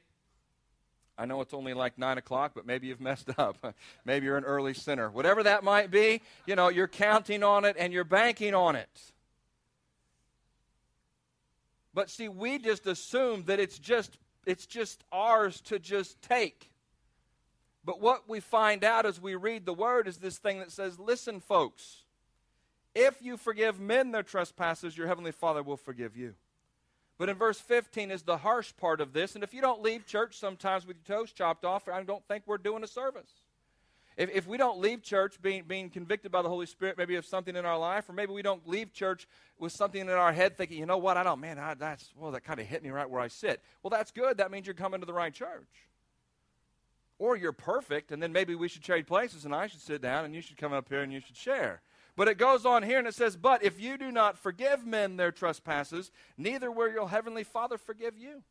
I 1.17 1.25
know 1.25 1.41
it's 1.41 1.55
only 1.55 1.73
like 1.73 1.97
9 1.97 2.19
o'clock, 2.19 2.51
but 2.53 2.67
maybe 2.67 2.85
you've 2.85 3.01
messed 3.01 3.31
up. 3.39 3.57
maybe 4.05 4.27
you're 4.27 4.37
an 4.37 4.43
early 4.43 4.75
sinner. 4.75 5.09
Whatever 5.09 5.41
that 5.41 5.63
might 5.63 5.89
be, 5.89 6.21
you 6.45 6.55
know, 6.55 6.69
you're 6.69 6.87
counting 6.87 7.41
on 7.41 7.65
it 7.65 7.75
and 7.79 7.91
you're 7.91 8.03
banking 8.03 8.53
on 8.53 8.75
it. 8.75 9.11
But 11.95 12.11
see, 12.11 12.29
we 12.29 12.59
just 12.59 12.85
assume 12.85 13.45
that 13.45 13.59
it's 13.59 13.79
just 13.79 14.19
it's 14.47 14.65
just 14.65 15.03
ours 15.11 15.59
to 15.61 15.77
just 15.77 16.21
take. 16.21 16.71
But 17.83 18.01
what 18.01 18.27
we 18.29 18.39
find 18.39 18.83
out 18.83 19.05
as 19.05 19.21
we 19.21 19.35
read 19.35 19.65
the 19.65 19.73
word 19.73 20.07
is 20.07 20.17
this 20.17 20.37
thing 20.37 20.59
that 20.59 20.71
says, 20.71 20.97
listen, 20.97 21.41
folks, 21.41 22.03
if 22.95 23.21
you 23.21 23.37
forgive 23.37 23.79
men 23.79 24.11
their 24.11 24.23
trespasses, 24.23 24.97
your 24.97 25.07
heavenly 25.07 25.31
Father 25.31 25.61
will 25.61 25.77
forgive 25.77 26.15
you. 26.15 26.33
But 27.17 27.29
in 27.29 27.35
verse 27.35 27.59
15 27.59 28.09
is 28.09 28.23
the 28.23 28.37
harsh 28.37 28.73
part 28.77 29.01
of 29.01 29.11
this. 29.11 29.35
And 29.35 29.43
if 29.43 29.53
you 29.53 29.61
don't 29.61 29.81
leave 29.81 30.05
church 30.05 30.37
sometimes 30.37 30.87
with 30.87 30.97
your 30.97 31.17
toes 31.17 31.31
chopped 31.31 31.65
off, 31.65 31.89
I 31.89 32.03
don't 32.03 32.25
think 32.27 32.43
we're 32.45 32.57
doing 32.57 32.83
a 32.83 32.87
service. 32.87 33.31
If, 34.17 34.31
if 34.31 34.47
we 34.47 34.57
don't 34.57 34.79
leave 34.79 35.03
church 35.03 35.39
being, 35.41 35.63
being 35.67 35.91
convicted 35.91 36.31
by 36.31 36.41
the 36.41 36.49
Holy 36.49 36.65
Spirit, 36.65 36.97
maybe 36.97 37.15
of 37.15 37.25
something 37.25 37.55
in 37.55 37.65
our 37.65 37.77
life, 37.77 38.09
or 38.09 38.13
maybe 38.13 38.33
we 38.33 38.41
don't 38.41 38.67
leave 38.67 38.91
church 38.91 39.27
with 39.59 39.71
something 39.71 40.01
in 40.01 40.09
our 40.09 40.33
head 40.33 40.57
thinking, 40.57 40.79
you 40.79 40.87
know 40.87 40.97
what, 40.97 41.17
I 41.17 41.23
don't, 41.23 41.39
man, 41.39 41.59
I, 41.59 41.75
that's, 41.75 42.11
well, 42.17 42.31
that 42.31 42.43
kind 42.43 42.59
of 42.59 42.65
hit 42.65 42.81
me 42.83 42.89
right 42.89 43.07
where 43.07 43.21
I 43.21 43.27
sit. 43.27 43.61
Well, 43.83 43.91
that's 43.91 44.11
good. 44.11 44.37
That 44.37 44.49
means 44.49 44.65
you're 44.65 44.73
coming 44.73 45.01
to 45.01 45.05
the 45.05 45.13
right 45.13 45.33
church. 45.33 45.69
Or 47.19 47.37
you're 47.37 47.51
perfect, 47.51 48.11
and 48.11 48.21
then 48.21 48.31
maybe 48.31 48.55
we 48.55 48.67
should 48.67 48.83
trade 48.83 49.05
places, 49.05 49.45
and 49.45 49.53
I 49.53 49.67
should 49.67 49.81
sit 49.81 50.01
down, 50.01 50.25
and 50.25 50.33
you 50.33 50.41
should 50.41 50.57
come 50.57 50.73
up 50.73 50.89
here, 50.89 51.01
and 51.01 51.13
you 51.13 51.19
should 51.19 51.37
share. 51.37 51.81
But 52.15 52.27
it 52.27 52.39
goes 52.39 52.65
on 52.65 52.81
here, 52.81 52.97
and 52.97 53.07
it 53.07 53.13
says, 53.13 53.37
But 53.37 53.63
if 53.63 53.79
you 53.79 53.97
do 53.97 54.11
not 54.11 54.37
forgive 54.37 54.83
men 54.85 55.17
their 55.17 55.31
trespasses, 55.31 56.11
neither 56.37 56.71
will 56.71 56.91
your 56.91 57.09
heavenly 57.09 57.43
Father 57.43 57.77
forgive 57.77 58.17
you. 58.17 58.41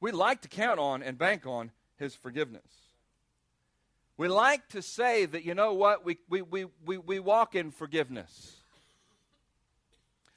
We 0.00 0.12
like 0.12 0.42
to 0.42 0.48
count 0.48 0.78
on 0.78 1.02
and 1.02 1.18
bank 1.18 1.44
on 1.44 1.72
his 1.98 2.14
forgiveness. 2.14 2.62
We 4.16 4.28
like 4.28 4.68
to 4.70 4.82
say 4.82 5.26
that, 5.26 5.44
you 5.44 5.54
know 5.54 5.72
what, 5.74 6.04
we, 6.04 6.18
we, 6.28 6.42
we, 6.42 6.66
we, 6.84 6.98
we 6.98 7.20
walk 7.20 7.54
in 7.54 7.70
forgiveness. 7.70 8.56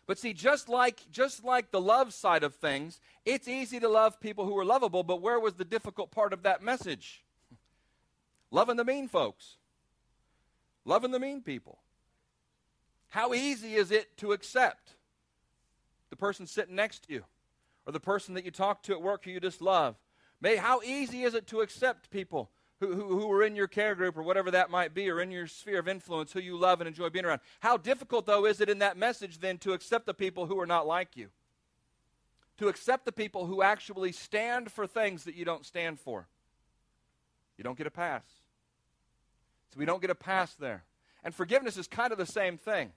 But 0.05 0.19
see, 0.19 0.33
just 0.33 0.69
like, 0.69 1.09
just 1.11 1.43
like 1.43 1.71
the 1.71 1.81
love 1.81 2.13
side 2.13 2.43
of 2.43 2.55
things, 2.55 2.99
it's 3.25 3.47
easy 3.47 3.79
to 3.79 3.87
love 3.87 4.19
people 4.19 4.45
who 4.45 4.57
are 4.57 4.65
lovable, 4.65 5.03
but 5.03 5.21
where 5.21 5.39
was 5.39 5.53
the 5.53 5.65
difficult 5.65 6.11
part 6.11 6.33
of 6.33 6.43
that 6.43 6.61
message? 6.61 7.23
Loving 8.51 8.75
the 8.75 8.83
mean 8.83 9.07
folks, 9.07 9.55
loving 10.83 11.11
the 11.11 11.19
mean 11.19 11.41
people. 11.41 11.79
How 13.07 13.33
easy 13.33 13.75
is 13.75 13.91
it 13.91 14.17
to 14.17 14.31
accept 14.31 14.91
the 16.09 16.15
person 16.15 16.45
sitting 16.45 16.75
next 16.75 17.03
to 17.07 17.13
you 17.13 17.23
or 17.85 17.93
the 17.93 17.99
person 17.99 18.35
that 18.35 18.45
you 18.45 18.51
talk 18.51 18.83
to 18.83 18.93
at 18.93 19.01
work 19.01 19.25
who 19.25 19.31
you 19.31 19.39
just 19.39 19.61
love? 19.61 19.95
May, 20.41 20.55
how 20.55 20.81
easy 20.81 21.23
is 21.23 21.35
it 21.35 21.47
to 21.47 21.61
accept 21.61 22.09
people 22.09 22.49
who, 22.79 22.93
who, 22.95 23.19
who 23.19 23.31
are 23.31 23.43
in 23.43 23.55
your 23.55 23.67
care 23.67 23.93
group 23.93 24.17
or 24.17 24.23
whatever 24.23 24.49
that 24.51 24.71
might 24.71 24.93
be, 24.93 25.07
or 25.09 25.21
in 25.21 25.29
your 25.29 25.45
sphere 25.45 25.79
of 25.79 25.87
influence, 25.87 26.33
who 26.33 26.39
you 26.39 26.57
love 26.57 26.81
and 26.81 26.87
enjoy 26.87 27.09
being 27.09 27.25
around? 27.25 27.41
How 27.59 27.77
difficult, 27.77 28.25
though, 28.25 28.45
is 28.45 28.59
it 28.59 28.69
in 28.69 28.79
that 28.79 28.97
message 28.97 29.37
then 29.37 29.59
to 29.59 29.73
accept 29.73 30.07
the 30.07 30.15
people 30.15 30.47
who 30.47 30.59
are 30.59 30.65
not 30.65 30.87
like 30.87 31.15
you? 31.15 31.29
To 32.57 32.67
accept 32.67 33.05
the 33.05 33.11
people 33.11 33.45
who 33.45 33.61
actually 33.61 34.11
stand 34.11 34.71
for 34.71 34.87
things 34.87 35.25
that 35.25 35.35
you 35.35 35.45
don't 35.45 35.65
stand 35.65 35.99
for? 35.99 36.27
You 37.57 37.63
don't 37.63 37.77
get 37.77 37.87
a 37.87 37.91
pass. 37.91 38.23
So 39.71 39.79
we 39.79 39.85
don't 39.85 40.01
get 40.01 40.09
a 40.09 40.15
pass 40.15 40.55
there. 40.55 40.83
And 41.23 41.35
forgiveness 41.35 41.77
is 41.77 41.87
kind 41.87 42.11
of 42.11 42.17
the 42.17 42.25
same 42.25 42.57
thing. 42.57 42.91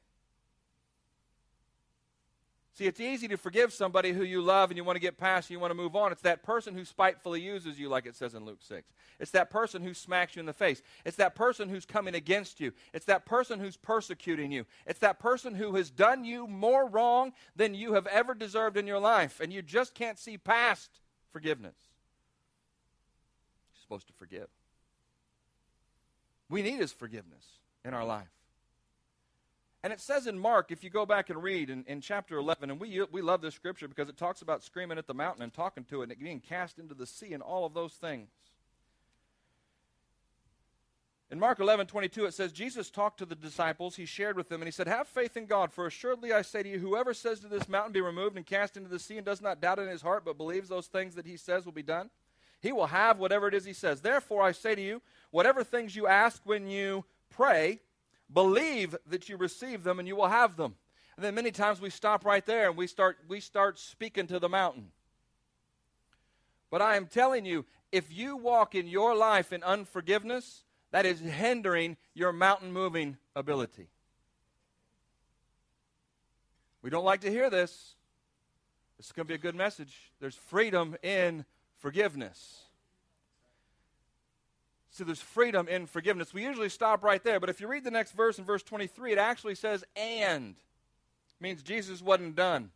See, 2.76 2.86
it's 2.86 2.98
easy 2.98 3.28
to 3.28 3.36
forgive 3.36 3.72
somebody 3.72 4.12
who 4.12 4.24
you 4.24 4.42
love 4.42 4.70
and 4.70 4.76
you 4.76 4.82
want 4.82 4.96
to 4.96 5.00
get 5.00 5.16
past 5.16 5.48
and 5.48 5.52
you 5.52 5.60
want 5.60 5.70
to 5.70 5.76
move 5.76 5.94
on. 5.94 6.10
It's 6.10 6.22
that 6.22 6.42
person 6.42 6.74
who 6.74 6.84
spitefully 6.84 7.40
uses 7.40 7.78
you, 7.78 7.88
like 7.88 8.04
it 8.04 8.16
says 8.16 8.34
in 8.34 8.44
Luke 8.44 8.58
6. 8.62 8.92
It's 9.20 9.30
that 9.30 9.48
person 9.48 9.80
who 9.80 9.94
smacks 9.94 10.34
you 10.34 10.40
in 10.40 10.46
the 10.46 10.52
face. 10.52 10.82
It's 11.04 11.16
that 11.18 11.36
person 11.36 11.68
who's 11.68 11.86
coming 11.86 12.16
against 12.16 12.58
you. 12.58 12.72
It's 12.92 13.04
that 13.04 13.26
person 13.26 13.60
who's 13.60 13.76
persecuting 13.76 14.50
you. 14.50 14.66
It's 14.86 14.98
that 14.98 15.20
person 15.20 15.54
who 15.54 15.76
has 15.76 15.88
done 15.88 16.24
you 16.24 16.48
more 16.48 16.88
wrong 16.88 17.32
than 17.54 17.74
you 17.74 17.92
have 17.92 18.08
ever 18.08 18.34
deserved 18.34 18.76
in 18.76 18.88
your 18.88 18.98
life. 18.98 19.38
And 19.38 19.52
you 19.52 19.62
just 19.62 19.94
can't 19.94 20.18
see 20.18 20.36
past 20.36 20.90
forgiveness. 21.30 21.76
You're 23.72 23.82
supposed 23.82 24.08
to 24.08 24.14
forgive. 24.14 24.48
We 26.50 26.62
need 26.62 26.80
his 26.80 26.92
forgiveness 26.92 27.44
in 27.84 27.94
our 27.94 28.04
life. 28.04 28.26
And 29.84 29.92
it 29.92 30.00
says 30.00 30.26
in 30.26 30.38
Mark, 30.38 30.70
if 30.70 30.82
you 30.82 30.88
go 30.88 31.04
back 31.04 31.28
and 31.28 31.42
read 31.42 31.68
in, 31.68 31.84
in 31.86 32.00
chapter 32.00 32.38
11, 32.38 32.70
and 32.70 32.80
we, 32.80 33.02
we 33.12 33.20
love 33.20 33.42
this 33.42 33.54
scripture 33.54 33.86
because 33.86 34.08
it 34.08 34.16
talks 34.16 34.40
about 34.40 34.64
screaming 34.64 34.96
at 34.96 35.06
the 35.06 35.12
mountain 35.12 35.42
and 35.42 35.52
talking 35.52 35.84
to 35.84 36.00
it 36.00 36.10
and 36.10 36.18
being 36.18 36.40
cast 36.40 36.78
into 36.78 36.94
the 36.94 37.06
sea 37.06 37.34
and 37.34 37.42
all 37.42 37.66
of 37.66 37.74
those 37.74 37.92
things. 37.92 38.30
In 41.30 41.38
Mark 41.38 41.60
11, 41.60 41.86
22, 41.86 42.24
it 42.24 42.32
says, 42.32 42.50
Jesus 42.50 42.88
talked 42.88 43.18
to 43.18 43.26
the 43.26 43.34
disciples. 43.34 43.94
He 43.94 44.06
shared 44.06 44.38
with 44.38 44.48
them, 44.48 44.62
and 44.62 44.66
he 44.66 44.72
said, 44.72 44.88
Have 44.88 45.06
faith 45.06 45.36
in 45.36 45.44
God, 45.44 45.70
for 45.70 45.86
assuredly 45.86 46.32
I 46.32 46.40
say 46.40 46.62
to 46.62 46.68
you, 46.68 46.78
whoever 46.78 47.12
says 47.12 47.40
to 47.40 47.48
this 47.48 47.68
mountain, 47.68 47.92
Be 47.92 48.00
removed 48.00 48.38
and 48.38 48.46
cast 48.46 48.78
into 48.78 48.88
the 48.88 48.98
sea, 48.98 49.18
and 49.18 49.26
does 49.26 49.42
not 49.42 49.60
doubt 49.60 49.78
in 49.78 49.88
his 49.88 50.00
heart, 50.00 50.24
but 50.24 50.38
believes 50.38 50.70
those 50.70 50.86
things 50.86 51.14
that 51.16 51.26
he 51.26 51.36
says 51.36 51.66
will 51.66 51.72
be 51.72 51.82
done, 51.82 52.08
he 52.62 52.72
will 52.72 52.86
have 52.86 53.18
whatever 53.18 53.48
it 53.48 53.54
is 53.54 53.66
he 53.66 53.74
says. 53.74 54.00
Therefore, 54.00 54.40
I 54.40 54.52
say 54.52 54.74
to 54.74 54.80
you, 54.80 55.02
whatever 55.30 55.62
things 55.62 55.94
you 55.94 56.06
ask 56.06 56.40
when 56.44 56.68
you 56.68 57.04
pray, 57.28 57.80
believe 58.32 58.96
that 59.06 59.28
you 59.28 59.36
receive 59.36 59.82
them, 59.82 59.98
and 59.98 60.08
you 60.08 60.16
will 60.16 60.28
have 60.28 60.56
them. 60.56 60.74
And 61.16 61.24
then 61.24 61.34
many 61.34 61.50
times 61.50 61.80
we 61.80 61.90
stop 61.90 62.24
right 62.24 62.44
there 62.44 62.68
and 62.68 62.76
we 62.76 62.86
start, 62.86 63.18
we 63.28 63.38
start 63.40 63.78
speaking 63.78 64.26
to 64.28 64.38
the 64.38 64.48
mountain. 64.48 64.90
But 66.70 66.82
I 66.82 66.96
am 66.96 67.06
telling 67.06 67.44
you, 67.44 67.64
if 67.92 68.12
you 68.12 68.36
walk 68.36 68.74
in 68.74 68.88
your 68.88 69.14
life 69.14 69.52
in 69.52 69.62
unforgiveness, 69.62 70.64
that 70.90 71.06
is 71.06 71.20
hindering 71.20 71.96
your 72.14 72.32
mountain 72.32 72.72
moving 72.72 73.16
ability. 73.36 73.88
We 76.82 76.90
don't 76.90 77.04
like 77.04 77.20
to 77.20 77.30
hear 77.30 77.48
this. 77.48 77.94
This 78.96 79.06
is 79.06 79.12
going 79.12 79.26
to 79.26 79.28
be 79.28 79.34
a 79.34 79.38
good 79.38 79.54
message. 79.54 80.12
There's 80.20 80.34
freedom 80.34 80.96
in 81.02 81.44
forgiveness. 81.76 82.63
See, 84.94 85.02
there's 85.02 85.20
freedom 85.20 85.66
in 85.66 85.86
forgiveness. 85.86 86.32
We 86.32 86.44
usually 86.44 86.68
stop 86.68 87.02
right 87.02 87.22
there, 87.24 87.40
but 87.40 87.50
if 87.50 87.60
you 87.60 87.66
read 87.66 87.82
the 87.82 87.90
next 87.90 88.12
verse 88.12 88.38
in 88.38 88.44
verse 88.44 88.62
23, 88.62 89.10
it 89.10 89.18
actually 89.18 89.56
says, 89.56 89.82
and. 89.96 90.54
It 90.54 91.42
means 91.42 91.64
Jesus 91.64 92.00
wasn't 92.00 92.36
done. 92.36 92.70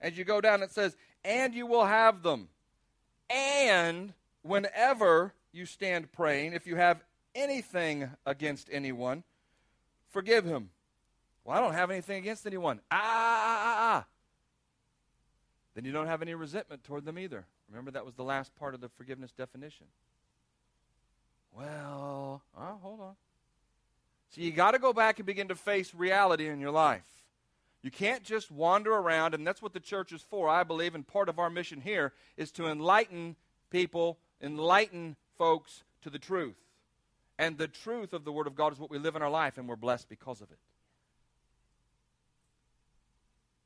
As 0.00 0.16
you 0.16 0.22
go 0.22 0.40
down, 0.40 0.62
it 0.62 0.70
says, 0.70 0.96
and 1.24 1.54
you 1.54 1.66
will 1.66 1.86
have 1.86 2.22
them. 2.22 2.50
And 3.28 4.12
whenever 4.42 5.34
you 5.50 5.66
stand 5.66 6.12
praying, 6.12 6.52
if 6.52 6.68
you 6.68 6.76
have 6.76 7.02
anything 7.34 8.08
against 8.24 8.68
anyone, 8.70 9.24
forgive 10.10 10.44
him. 10.44 10.70
Well, 11.44 11.58
I 11.58 11.60
don't 11.60 11.74
have 11.74 11.90
anything 11.90 12.18
against 12.18 12.46
anyone. 12.46 12.78
Ah, 12.92 13.00
ah, 13.02 13.60
ah, 13.60 13.76
ah. 13.78 14.06
Then 15.74 15.84
you 15.84 15.90
don't 15.90 16.06
have 16.06 16.22
any 16.22 16.34
resentment 16.34 16.84
toward 16.84 17.04
them 17.04 17.18
either. 17.18 17.44
Remember, 17.68 17.90
that 17.90 18.06
was 18.06 18.14
the 18.14 18.22
last 18.22 18.54
part 18.54 18.72
of 18.72 18.80
the 18.80 18.88
forgiveness 18.88 19.32
definition. 19.32 19.86
Well, 21.56 22.42
oh, 22.56 22.78
hold 22.82 23.00
on. 23.00 23.14
So 24.30 24.42
you 24.42 24.50
got 24.50 24.72
to 24.72 24.78
go 24.78 24.92
back 24.92 25.18
and 25.18 25.26
begin 25.26 25.48
to 25.48 25.54
face 25.54 25.94
reality 25.94 26.48
in 26.48 26.60
your 26.60 26.70
life. 26.70 27.06
You 27.82 27.90
can't 27.90 28.22
just 28.22 28.50
wander 28.50 28.92
around, 28.92 29.34
and 29.34 29.46
that's 29.46 29.62
what 29.62 29.72
the 29.72 29.80
church 29.80 30.12
is 30.12 30.20
for, 30.20 30.48
I 30.48 30.64
believe, 30.64 30.94
and 30.94 31.06
part 31.06 31.28
of 31.28 31.38
our 31.38 31.48
mission 31.48 31.80
here 31.80 32.12
is 32.36 32.50
to 32.52 32.66
enlighten 32.66 33.36
people, 33.70 34.18
enlighten 34.42 35.16
folks 35.38 35.84
to 36.02 36.10
the 36.10 36.18
truth. 36.18 36.56
And 37.38 37.56
the 37.56 37.68
truth 37.68 38.12
of 38.12 38.24
the 38.24 38.32
Word 38.32 38.46
of 38.46 38.56
God 38.56 38.72
is 38.72 38.78
what 38.78 38.90
we 38.90 38.98
live 38.98 39.16
in 39.16 39.22
our 39.22 39.30
life, 39.30 39.56
and 39.56 39.68
we're 39.68 39.76
blessed 39.76 40.08
because 40.08 40.40
of 40.40 40.50
it. 40.50 40.58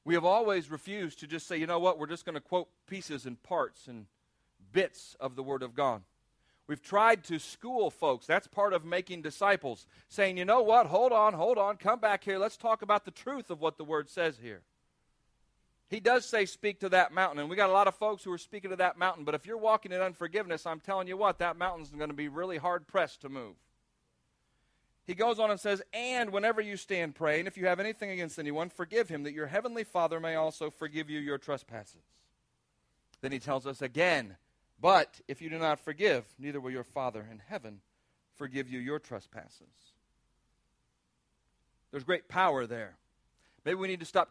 We 0.04 0.14
have 0.14 0.24
always 0.24 0.70
refused 0.70 1.20
to 1.20 1.26
just 1.26 1.46
say, 1.46 1.56
you 1.56 1.66
know 1.66 1.78
what, 1.78 1.98
we're 1.98 2.06
just 2.06 2.24
going 2.24 2.34
to 2.34 2.40
quote 2.40 2.68
pieces 2.86 3.26
and 3.26 3.42
parts 3.42 3.86
and 3.88 4.06
bits 4.72 5.16
of 5.18 5.34
the 5.34 5.42
Word 5.42 5.62
of 5.62 5.74
God. 5.74 6.02
We've 6.70 6.80
tried 6.80 7.24
to 7.24 7.40
school 7.40 7.90
folks. 7.90 8.26
That's 8.26 8.46
part 8.46 8.72
of 8.74 8.84
making 8.84 9.22
disciples, 9.22 9.88
saying, 10.08 10.36
you 10.36 10.44
know 10.44 10.62
what, 10.62 10.86
hold 10.86 11.10
on, 11.10 11.34
hold 11.34 11.58
on, 11.58 11.76
come 11.76 11.98
back 11.98 12.22
here. 12.22 12.38
Let's 12.38 12.56
talk 12.56 12.82
about 12.82 13.04
the 13.04 13.10
truth 13.10 13.50
of 13.50 13.60
what 13.60 13.76
the 13.76 13.82
Word 13.82 14.08
says 14.08 14.38
here. 14.40 14.62
He 15.88 15.98
does 15.98 16.24
say, 16.24 16.46
speak 16.46 16.78
to 16.78 16.88
that 16.90 17.12
mountain. 17.12 17.40
And 17.40 17.50
we 17.50 17.56
got 17.56 17.70
a 17.70 17.72
lot 17.72 17.88
of 17.88 17.96
folks 17.96 18.22
who 18.22 18.30
are 18.30 18.38
speaking 18.38 18.70
to 18.70 18.76
that 18.76 18.96
mountain. 18.96 19.24
But 19.24 19.34
if 19.34 19.46
you're 19.46 19.56
walking 19.56 19.90
in 19.90 20.00
unforgiveness, 20.00 20.64
I'm 20.64 20.78
telling 20.78 21.08
you 21.08 21.16
what, 21.16 21.40
that 21.40 21.56
mountain's 21.56 21.90
going 21.90 22.08
to 22.08 22.14
be 22.14 22.28
really 22.28 22.58
hard 22.58 22.86
pressed 22.86 23.22
to 23.22 23.28
move. 23.28 23.56
He 25.08 25.14
goes 25.14 25.40
on 25.40 25.50
and 25.50 25.58
says, 25.58 25.82
And 25.92 26.30
whenever 26.30 26.60
you 26.60 26.76
stand 26.76 27.16
praying, 27.16 27.48
if 27.48 27.56
you 27.56 27.66
have 27.66 27.80
anything 27.80 28.10
against 28.10 28.38
anyone, 28.38 28.70
forgive 28.70 29.08
him, 29.08 29.24
that 29.24 29.32
your 29.32 29.48
heavenly 29.48 29.82
Father 29.82 30.20
may 30.20 30.36
also 30.36 30.70
forgive 30.70 31.10
you 31.10 31.18
your 31.18 31.36
trespasses. 31.36 32.04
Then 33.22 33.32
he 33.32 33.40
tells 33.40 33.66
us 33.66 33.82
again, 33.82 34.36
But 34.80 35.20
if 35.28 35.42
you 35.42 35.50
do 35.50 35.58
not 35.58 35.78
forgive, 35.78 36.24
neither 36.38 36.60
will 36.60 36.70
your 36.70 36.84
Father 36.84 37.26
in 37.30 37.42
heaven 37.48 37.80
forgive 38.36 38.68
you 38.68 38.78
your 38.78 38.98
trespasses. 38.98 39.92
There's 41.90 42.04
great 42.04 42.28
power 42.28 42.66
there. 42.66 42.96
Maybe 43.64 43.74
we 43.74 43.88
need 43.88 44.00
to 44.00 44.06
stop 44.06 44.30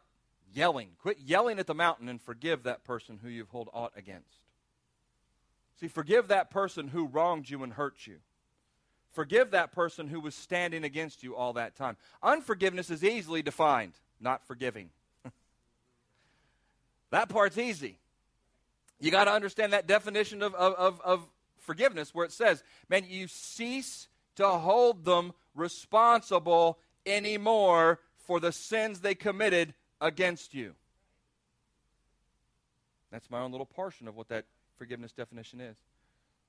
yelling. 0.53 0.89
Quit 0.99 1.19
yelling 1.19 1.59
at 1.59 1.67
the 1.67 1.75
mountain 1.75 2.09
and 2.09 2.21
forgive 2.21 2.63
that 2.63 2.83
person 2.83 3.19
who 3.21 3.29
you've 3.29 3.51
held 3.51 3.69
aught 3.73 3.93
against. 3.95 4.39
See, 5.79 5.87
forgive 5.87 6.27
that 6.29 6.49
person 6.49 6.89
who 6.89 7.05
wronged 7.05 7.49
you 7.49 7.63
and 7.63 7.73
hurt 7.73 8.07
you. 8.07 8.17
Forgive 9.11 9.51
that 9.51 9.71
person 9.71 10.07
who 10.07 10.19
was 10.19 10.35
standing 10.35 10.83
against 10.83 11.23
you 11.23 11.35
all 11.35 11.53
that 11.53 11.75
time. 11.75 11.97
Unforgiveness 12.21 12.89
is 12.89 13.03
easily 13.03 13.41
defined, 13.41 13.93
not 14.19 14.45
forgiving. 14.45 14.89
that 17.11 17.29
part's 17.29 17.57
easy. 17.57 17.97
You 18.99 19.11
got 19.11 19.25
to 19.25 19.31
understand 19.31 19.73
that 19.73 19.87
definition 19.87 20.41
of, 20.41 20.53
of, 20.55 21.01
of, 21.01 21.27
forgiveness 21.57 22.15
where 22.15 22.25
it 22.25 22.31
says, 22.31 22.63
man, 22.89 23.05
you 23.07 23.27
cease 23.27 24.07
to 24.35 24.47
hold 24.47 25.05
them 25.05 25.33
responsible 25.53 26.79
anymore 27.05 27.99
for 28.17 28.39
the 28.39 28.51
sins 28.51 29.01
they 29.01 29.13
committed 29.13 29.75
against 30.01 30.55
you. 30.55 30.73
That's 33.11 33.29
my 33.29 33.39
own 33.39 33.51
little 33.51 33.67
portion 33.67 34.07
of 34.07 34.15
what 34.15 34.29
that 34.29 34.45
forgiveness 34.77 35.11
definition 35.11 35.61
is. 35.61 35.77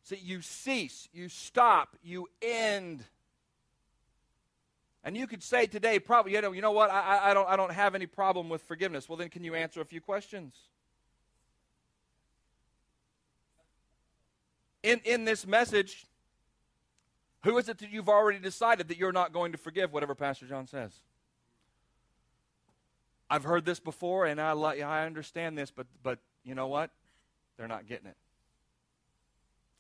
See, 0.04 0.16
you 0.16 0.40
cease, 0.40 1.08
you 1.12 1.28
stop, 1.28 1.96
you 2.02 2.28
end. 2.40 3.04
And 5.04 5.16
you 5.16 5.26
could 5.26 5.42
say 5.42 5.66
today, 5.66 5.98
probably, 5.98 6.32
you 6.32 6.40
know, 6.40 6.52
you 6.52 6.62
know 6.62 6.72
what, 6.72 6.90
I, 6.90 7.30
I, 7.30 7.34
don't, 7.34 7.48
I 7.48 7.56
don't 7.56 7.72
have 7.72 7.94
any 7.94 8.06
problem 8.06 8.48
with 8.48 8.62
forgiveness. 8.62 9.08
Well, 9.08 9.18
then, 9.18 9.28
can 9.28 9.44
you 9.44 9.54
answer 9.54 9.80
a 9.80 9.84
few 9.84 10.00
questions? 10.00 10.54
In, 14.82 15.00
in 15.04 15.24
this 15.24 15.46
message, 15.46 16.06
who 17.44 17.56
is 17.58 17.68
it 17.68 17.78
that 17.78 17.90
you've 17.90 18.08
already 18.08 18.38
decided 18.38 18.88
that 18.88 18.98
you're 18.98 19.12
not 19.12 19.32
going 19.32 19.52
to 19.52 19.58
forgive, 19.58 19.92
whatever 19.92 20.14
Pastor 20.14 20.46
John 20.46 20.66
says? 20.66 20.92
I've 23.28 23.44
heard 23.44 23.64
this 23.64 23.78
before, 23.78 24.26
and 24.26 24.40
I, 24.40 24.52
I 24.52 25.06
understand 25.06 25.56
this, 25.56 25.70
but, 25.70 25.86
but 26.02 26.18
you 26.44 26.54
know 26.54 26.66
what? 26.66 26.90
They're 27.56 27.68
not 27.68 27.86
getting 27.86 28.06
it. 28.08 28.16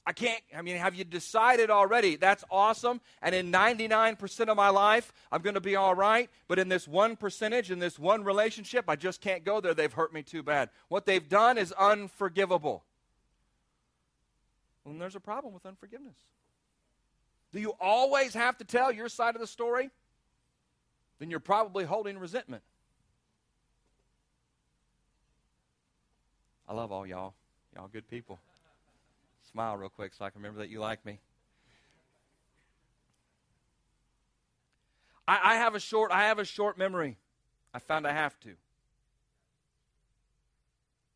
I 0.06 0.12
can't, 0.12 0.40
I 0.56 0.62
mean, 0.62 0.76
have 0.76 0.94
you 0.94 1.04
decided 1.04 1.70
already? 1.70 2.16
That's 2.16 2.42
awesome. 2.50 3.00
And 3.22 3.34
in 3.34 3.52
99% 3.52 4.48
of 4.48 4.56
my 4.56 4.70
life, 4.70 5.12
I'm 5.30 5.42
going 5.42 5.54
to 5.54 5.60
be 5.60 5.76
all 5.76 5.94
right. 5.94 6.30
But 6.48 6.58
in 6.58 6.68
this 6.68 6.88
one 6.88 7.16
percentage, 7.16 7.70
in 7.70 7.78
this 7.78 7.98
one 7.98 8.24
relationship, 8.24 8.86
I 8.88 8.96
just 8.96 9.20
can't 9.20 9.44
go 9.44 9.60
there. 9.60 9.74
They've 9.74 9.92
hurt 9.92 10.12
me 10.12 10.22
too 10.22 10.42
bad. 10.42 10.70
What 10.88 11.04
they've 11.06 11.28
done 11.28 11.58
is 11.58 11.72
unforgivable. 11.72 12.82
Well, 14.84 14.94
there's 14.98 15.16
a 15.16 15.20
problem 15.20 15.52
with 15.54 15.66
unforgiveness. 15.66 16.16
Do 17.52 17.60
you 17.60 17.74
always 17.80 18.34
have 18.34 18.58
to 18.58 18.64
tell 18.64 18.92
your 18.92 19.08
side 19.08 19.34
of 19.34 19.40
the 19.40 19.46
story? 19.46 19.90
Then 21.18 21.30
you're 21.30 21.40
probably 21.40 21.84
holding 21.84 22.18
resentment. 22.18 22.62
I 26.68 26.72
love 26.72 26.92
all 26.92 27.06
y'all. 27.06 27.34
Y'all 27.74 27.88
good 27.88 28.08
people. 28.08 28.38
Smile 29.50 29.76
real 29.76 29.90
quick 29.90 30.14
so 30.14 30.24
I 30.24 30.30
can 30.30 30.40
remember 30.40 30.60
that 30.60 30.70
you 30.70 30.80
like 30.80 31.04
me. 31.04 31.18
I, 35.26 35.40
I 35.42 35.54
have 35.56 35.74
a 35.74 35.80
short 35.80 36.12
I 36.12 36.24
have 36.24 36.38
a 36.38 36.44
short 36.44 36.78
memory. 36.78 37.16
I 37.74 37.80
found 37.80 38.06
I 38.06 38.12
have 38.12 38.38
to. 38.40 38.50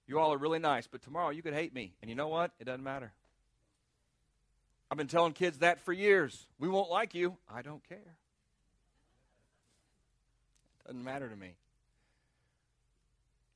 You 0.07 0.19
all 0.19 0.33
are 0.33 0.39
really 0.39 0.59
nice, 0.59 0.87
but 0.87 1.03
tomorrow 1.03 1.31
you 1.31 1.43
could 1.43 1.55
hate 1.55 1.73
me. 1.73 1.95
And 2.03 2.11
you 2.11 2.15
know 2.15 2.29
what? 2.29 2.51
It 2.61 2.65
doesn't 2.65 2.85
matter. 2.85 3.13
I've 4.95 4.99
been 4.99 5.09
telling 5.09 5.33
kids 5.33 5.59
that 5.59 5.81
for 5.81 5.93
years. 5.93 6.47
We 6.61 6.69
won't 6.69 6.89
like 6.89 7.17
you. 7.17 7.37
I 7.53 7.63
don't 7.63 7.83
care. 7.89 8.15
Doesn't 10.87 11.03
matter 11.03 11.29
to 11.29 11.35
me. 11.35 11.57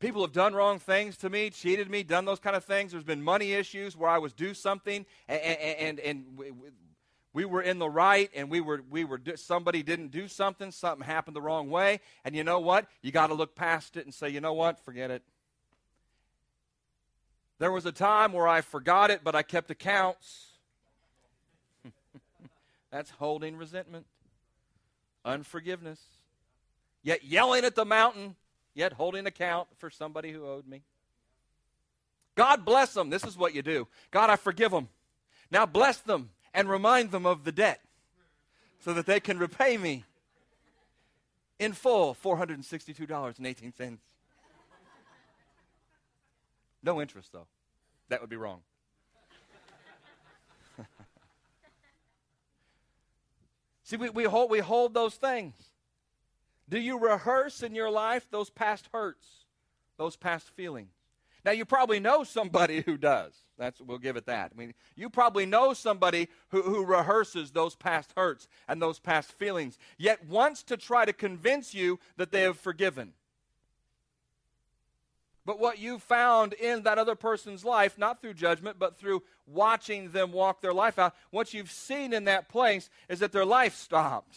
People 0.00 0.22
have 0.22 0.32
done 0.32 0.52
wrong 0.52 0.80
things 0.80 1.16
to 1.18 1.30
me, 1.30 1.50
cheated 1.50 1.88
me, 1.88 2.02
done 2.02 2.24
those 2.24 2.40
kind 2.40 2.56
of 2.56 2.64
things. 2.64 2.90
There's 2.90 3.04
been 3.04 3.22
money 3.22 3.52
issues 3.52 3.96
where 3.96 4.10
I 4.10 4.18
was 4.18 4.32
due 4.32 4.52
something, 4.52 5.06
and, 5.28 5.40
and, 5.40 6.00
and 6.00 6.24
we 7.32 7.44
were 7.44 7.62
in 7.62 7.78
the 7.78 7.88
right, 7.88 8.28
and 8.34 8.50
we 8.50 8.60
were, 8.60 8.82
we 8.90 9.04
were 9.04 9.20
somebody 9.36 9.84
didn't 9.84 10.08
do 10.08 10.26
something, 10.26 10.72
something 10.72 11.06
happened 11.06 11.36
the 11.36 11.40
wrong 11.40 11.70
way, 11.70 12.00
and 12.24 12.34
you 12.34 12.42
know 12.42 12.58
what? 12.58 12.88
You 13.00 13.12
got 13.12 13.28
to 13.28 13.34
look 13.34 13.54
past 13.54 13.96
it 13.96 14.06
and 14.06 14.12
say, 14.12 14.28
you 14.28 14.40
know 14.40 14.54
what? 14.54 14.84
Forget 14.84 15.12
it. 15.12 15.22
There 17.60 17.70
was 17.70 17.86
a 17.86 17.92
time 17.92 18.32
where 18.32 18.48
I 18.48 18.60
forgot 18.60 19.12
it, 19.12 19.20
but 19.22 19.36
I 19.36 19.44
kept 19.44 19.70
accounts. 19.70 20.47
That's 22.90 23.10
holding 23.10 23.56
resentment, 23.56 24.06
unforgiveness, 25.24 26.00
yet 27.02 27.24
yelling 27.24 27.64
at 27.64 27.74
the 27.74 27.84
mountain, 27.84 28.36
yet 28.74 28.94
holding 28.94 29.26
account 29.26 29.68
for 29.76 29.90
somebody 29.90 30.32
who 30.32 30.46
owed 30.46 30.66
me. 30.66 30.82
God 32.34 32.64
bless 32.64 32.94
them. 32.94 33.10
This 33.10 33.24
is 33.24 33.36
what 33.36 33.54
you 33.54 33.62
do. 33.62 33.88
God, 34.10 34.30
I 34.30 34.36
forgive 34.36 34.70
them. 34.70 34.88
Now 35.50 35.66
bless 35.66 35.98
them 35.98 36.30
and 36.54 36.68
remind 36.68 37.10
them 37.10 37.26
of 37.26 37.44
the 37.44 37.52
debt 37.52 37.80
so 38.80 38.94
that 38.94 39.06
they 39.06 39.20
can 39.20 39.38
repay 39.38 39.76
me 39.76 40.04
in 41.58 41.72
full 41.72 42.14
$462.18. 42.14 43.98
No 46.82 47.00
interest, 47.02 47.32
though. 47.32 47.48
That 48.08 48.20
would 48.20 48.30
be 48.30 48.36
wrong. 48.36 48.60
See, 53.88 53.96
we, 53.96 54.10
we, 54.10 54.24
hold, 54.24 54.50
we 54.50 54.58
hold 54.58 54.92
those 54.92 55.14
things. 55.14 55.54
Do 56.68 56.78
you 56.78 56.98
rehearse 56.98 57.62
in 57.62 57.74
your 57.74 57.90
life 57.90 58.26
those 58.30 58.50
past 58.50 58.86
hurts, 58.92 59.26
those 59.96 60.14
past 60.14 60.50
feelings? 60.50 60.92
Now, 61.42 61.52
you 61.52 61.64
probably 61.64 61.98
know 61.98 62.22
somebody 62.22 62.82
who 62.86 62.98
does. 62.98 63.32
That's, 63.56 63.80
we'll 63.80 63.96
give 63.96 64.16
it 64.16 64.26
that. 64.26 64.52
I 64.54 64.58
mean, 64.58 64.74
you 64.94 65.08
probably 65.08 65.46
know 65.46 65.72
somebody 65.72 66.28
who, 66.50 66.60
who 66.60 66.84
rehearses 66.84 67.52
those 67.52 67.76
past 67.76 68.12
hurts 68.14 68.46
and 68.68 68.82
those 68.82 68.98
past 68.98 69.32
feelings, 69.32 69.78
yet 69.96 70.22
wants 70.26 70.62
to 70.64 70.76
try 70.76 71.06
to 71.06 71.14
convince 71.14 71.72
you 71.72 71.98
that 72.18 72.30
they 72.30 72.42
have 72.42 72.58
forgiven. 72.58 73.14
But 75.48 75.58
what 75.58 75.78
you 75.78 75.98
found 75.98 76.52
in 76.52 76.82
that 76.82 76.98
other 76.98 77.14
person's 77.14 77.64
life, 77.64 77.96
not 77.96 78.20
through 78.20 78.34
judgment, 78.34 78.78
but 78.78 78.98
through 78.98 79.22
watching 79.46 80.10
them 80.10 80.30
walk 80.30 80.60
their 80.60 80.74
life 80.74 80.98
out, 80.98 81.14
what 81.30 81.54
you've 81.54 81.70
seen 81.70 82.12
in 82.12 82.24
that 82.24 82.50
place 82.50 82.90
is 83.08 83.20
that 83.20 83.32
their 83.32 83.46
life 83.46 83.74
stopped 83.74 84.36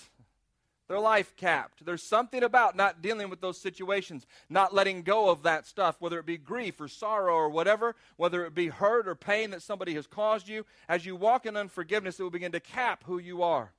their 0.88 1.00
life 1.00 1.34
capped. 1.38 1.86
There's 1.86 2.04
something 2.04 2.44
about 2.44 2.76
not 2.76 3.02
dealing 3.02 3.30
with 3.30 3.40
those 3.40 3.58
situations, 3.58 4.26
not 4.50 4.74
letting 4.74 5.04
go 5.04 5.30
of 5.30 5.44
that 5.44 5.66
stuff, 5.66 5.96
whether 6.00 6.20
it 6.20 6.26
be 6.26 6.38
grief 6.38 6.82
or 6.82 6.90
sorrow 6.90 7.34
or 7.34 7.50
whatever, 7.50 7.96
whether 8.18 8.46
it 8.46 8.54
be 8.54 8.68
hurt 8.68 9.08
or 9.08 9.16
pain 9.16 9.52
that 9.52 9.62
somebody 9.62 9.94
has 9.94 10.06
caused 10.06 10.50
you. 10.50 10.66
As 10.90 11.06
you 11.06 11.16
walk 11.16 11.46
in 11.46 11.56
unforgiveness, 11.56 12.20
it 12.20 12.24
will 12.24 12.30
begin 12.30 12.52
to 12.52 12.60
cap 12.60 13.06
who 13.06 13.20
you 13.20 13.42
are. 13.42 13.72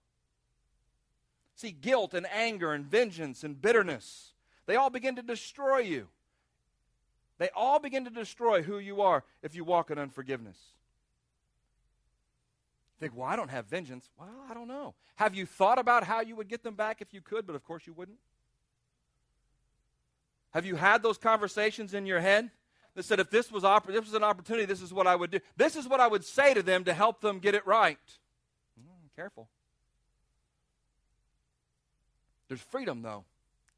See, 1.55 1.71
guilt 1.71 2.15
and 2.15 2.27
anger 2.33 2.73
and 2.73 2.87
vengeance 2.87 3.45
and 3.45 3.61
bitterness, 3.61 4.33
they 4.65 4.77
all 4.77 4.89
begin 4.89 5.17
to 5.17 5.23
destroy 5.23 5.81
you. 5.81 6.09
They 7.43 7.51
all 7.57 7.79
begin 7.79 8.05
to 8.05 8.11
destroy 8.11 8.63
who 8.63 8.79
you 8.79 9.03
are 9.03 9.25
if 9.43 9.55
you 9.55 9.65
walk 9.65 9.91
in 9.91 9.99
unforgiveness 9.99 10.57
think, 13.03 13.17
well, 13.17 13.27
I 13.27 13.35
don't 13.35 13.51
have 13.51 13.67
vengeance. 13.67 14.09
Well, 14.17 14.29
I 14.49 14.55
don't 14.55 14.69
know. 14.69 14.95
Have 15.17 15.35
you 15.35 15.45
thought 15.45 15.81
about 15.81 16.05
how 16.05 16.21
you 16.21 16.37
would 16.37 16.47
get 16.47 16.63
them 16.63 16.75
back 16.75 17.03
if 17.03 17.13
you 17.13 17.21
could, 17.21 17.47
but 17.49 17.57
of 17.57 17.65
course 17.65 17.85
you 17.85 17.93
wouldn't? 17.93 18.19
Have 20.53 20.65
you 20.65 20.77
had 20.77 21.03
those 21.03 21.19
conversations 21.19 21.95
in 21.95 22.07
your 22.07 22.21
head 22.21 22.51
that 22.95 23.05
said, 23.05 23.19
if 23.19 23.29
this 23.29 23.51
was, 23.51 23.65
this 23.89 24.05
was 24.05 24.15
an 24.15 24.23
opportunity, 24.23 24.67
this 24.67 24.81
is 24.81 24.93
what 24.93 25.09
I 25.09 25.17
would 25.17 25.33
do? 25.33 25.41
This 25.57 25.75
is 25.75 25.89
what 25.89 25.99
I 25.99 26.07
would 26.07 26.25
say 26.25 26.55
to 26.55 26.63
them 26.63 26.85
to 26.85 26.95
help 26.95 27.21
them 27.21 27.41
get 27.41 27.57
it 27.57 27.67
right. 27.67 27.99
Mm, 28.79 29.17
careful. 29.17 29.49
There's 32.47 32.61
freedom, 32.61 33.03
though, 33.03 33.25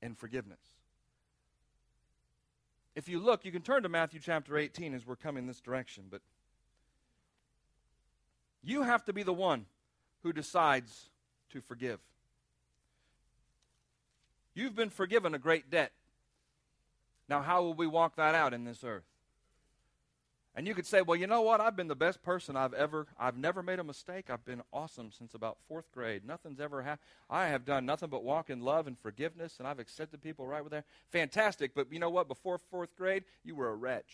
in 0.02 0.14
forgiveness. 0.16 0.60
If 2.94 3.08
you 3.08 3.18
look, 3.18 3.44
you 3.44 3.50
can 3.50 3.62
turn 3.62 3.82
to 3.82 3.88
Matthew 3.88 4.20
chapter 4.20 4.56
18 4.56 4.94
as 4.94 5.06
we're 5.06 5.16
coming 5.16 5.46
this 5.46 5.60
direction, 5.60 6.04
but 6.10 6.20
you 8.62 8.82
have 8.82 9.04
to 9.04 9.12
be 9.12 9.22
the 9.22 9.32
one 9.32 9.66
who 10.22 10.32
decides 10.32 11.10
to 11.50 11.60
forgive. 11.60 12.00
You've 14.54 14.76
been 14.76 14.90
forgiven 14.90 15.34
a 15.34 15.38
great 15.38 15.70
debt. 15.70 15.92
Now, 17.28 17.42
how 17.42 17.62
will 17.62 17.74
we 17.74 17.86
walk 17.86 18.16
that 18.16 18.34
out 18.34 18.54
in 18.54 18.64
this 18.64 18.84
earth? 18.84 19.04
And 20.56 20.68
you 20.68 20.74
could 20.74 20.86
say, 20.86 21.02
well, 21.02 21.16
you 21.16 21.26
know 21.26 21.42
what? 21.42 21.60
I've 21.60 21.74
been 21.74 21.88
the 21.88 21.96
best 21.96 22.22
person 22.22 22.56
I've 22.56 22.74
ever, 22.74 23.08
I've 23.18 23.36
never 23.36 23.62
made 23.62 23.80
a 23.80 23.84
mistake. 23.84 24.30
I've 24.30 24.44
been 24.44 24.62
awesome 24.72 25.10
since 25.10 25.34
about 25.34 25.58
fourth 25.66 25.90
grade. 25.92 26.24
Nothing's 26.24 26.60
ever 26.60 26.82
happened. 26.82 27.00
I 27.28 27.46
have 27.46 27.64
done 27.64 27.84
nothing 27.84 28.08
but 28.08 28.22
walk 28.22 28.50
in 28.50 28.60
love 28.60 28.86
and 28.86 28.96
forgiveness, 28.96 29.56
and 29.58 29.66
I've 29.66 29.80
accepted 29.80 30.22
people 30.22 30.46
right 30.46 30.62
with 30.62 30.70
there. 30.70 30.84
Fantastic. 31.10 31.74
But 31.74 31.92
you 31.92 31.98
know 31.98 32.10
what? 32.10 32.28
Before 32.28 32.58
fourth 32.58 32.96
grade, 32.96 33.24
you 33.44 33.56
were 33.56 33.68
a 33.68 33.74
wretch 33.74 34.12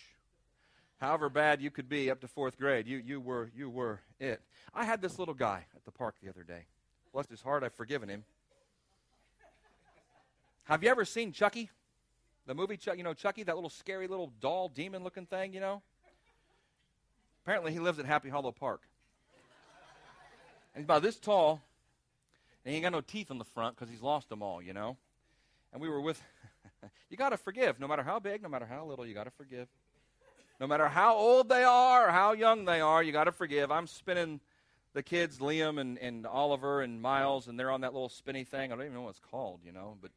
however 1.00 1.30
bad 1.30 1.60
you 1.60 1.70
could 1.70 1.88
be 1.88 2.10
up 2.10 2.20
to 2.20 2.28
fourth 2.28 2.58
grade, 2.58 2.86
you, 2.86 2.98
you, 2.98 3.20
were, 3.20 3.50
you 3.56 3.70
were 3.70 4.00
it. 4.18 4.42
I 4.74 4.84
had 4.84 5.00
this 5.00 5.18
little 5.18 5.34
guy 5.34 5.64
at 5.74 5.84
the 5.84 5.90
park 5.90 6.16
the 6.22 6.28
other 6.28 6.42
day. 6.42 6.66
Bless 7.12 7.28
his 7.28 7.40
heart, 7.40 7.64
I've 7.64 7.74
forgiven 7.74 8.08
him. 8.08 8.24
Have 10.64 10.84
you 10.84 10.90
ever 10.90 11.04
seen 11.04 11.32
Chucky? 11.32 11.70
The 12.46 12.54
movie 12.54 12.76
Chucky, 12.76 12.98
you 12.98 13.04
know, 13.04 13.14
Chucky, 13.14 13.42
that 13.44 13.54
little 13.54 13.70
scary 13.70 14.06
little 14.06 14.32
doll 14.40 14.68
demon 14.68 15.02
looking 15.02 15.26
thing, 15.26 15.52
you 15.52 15.60
know? 15.60 15.82
Apparently, 17.50 17.72
he 17.72 17.80
lives 17.80 17.98
at 17.98 18.06
Happy 18.06 18.28
Hollow 18.28 18.52
Park. 18.52 18.82
And 20.72 20.82
he's 20.82 20.84
about 20.84 21.02
this 21.02 21.18
tall, 21.18 21.60
and 22.64 22.70
he 22.70 22.76
ain't 22.76 22.84
got 22.84 22.92
no 22.92 23.00
teeth 23.00 23.28
on 23.32 23.38
the 23.38 23.44
front 23.44 23.74
because 23.74 23.90
he's 23.90 24.02
lost 24.02 24.28
them 24.28 24.40
all, 24.40 24.62
you 24.62 24.72
know? 24.72 24.96
And 25.72 25.82
we 25.82 25.88
were 25.88 26.00
with, 26.00 26.22
you 27.10 27.16
got 27.16 27.30
to 27.30 27.36
forgive. 27.36 27.80
No 27.80 27.88
matter 27.88 28.04
how 28.04 28.20
big, 28.20 28.40
no 28.40 28.48
matter 28.48 28.66
how 28.66 28.84
little, 28.84 29.04
you 29.04 29.14
got 29.14 29.24
to 29.24 29.32
forgive. 29.32 29.66
No 30.60 30.68
matter 30.68 30.86
how 30.86 31.16
old 31.16 31.48
they 31.48 31.64
are 31.64 32.06
or 32.06 32.12
how 32.12 32.34
young 32.34 32.66
they 32.66 32.80
are, 32.80 33.02
you 33.02 33.10
got 33.10 33.24
to 33.24 33.32
forgive. 33.32 33.72
I'm 33.72 33.88
spinning 33.88 34.38
the 34.92 35.02
kids, 35.02 35.38
Liam 35.38 35.80
and, 35.80 35.98
and 35.98 36.28
Oliver 36.28 36.82
and 36.82 37.02
Miles, 37.02 37.48
and 37.48 37.58
they're 37.58 37.72
on 37.72 37.80
that 37.80 37.92
little 37.92 38.10
spinny 38.10 38.44
thing. 38.44 38.70
I 38.70 38.76
don't 38.76 38.84
even 38.84 38.94
know 38.94 39.02
what 39.02 39.10
it's 39.10 39.20
called, 39.28 39.58
you 39.66 39.72
know, 39.72 39.96
but 40.00 40.12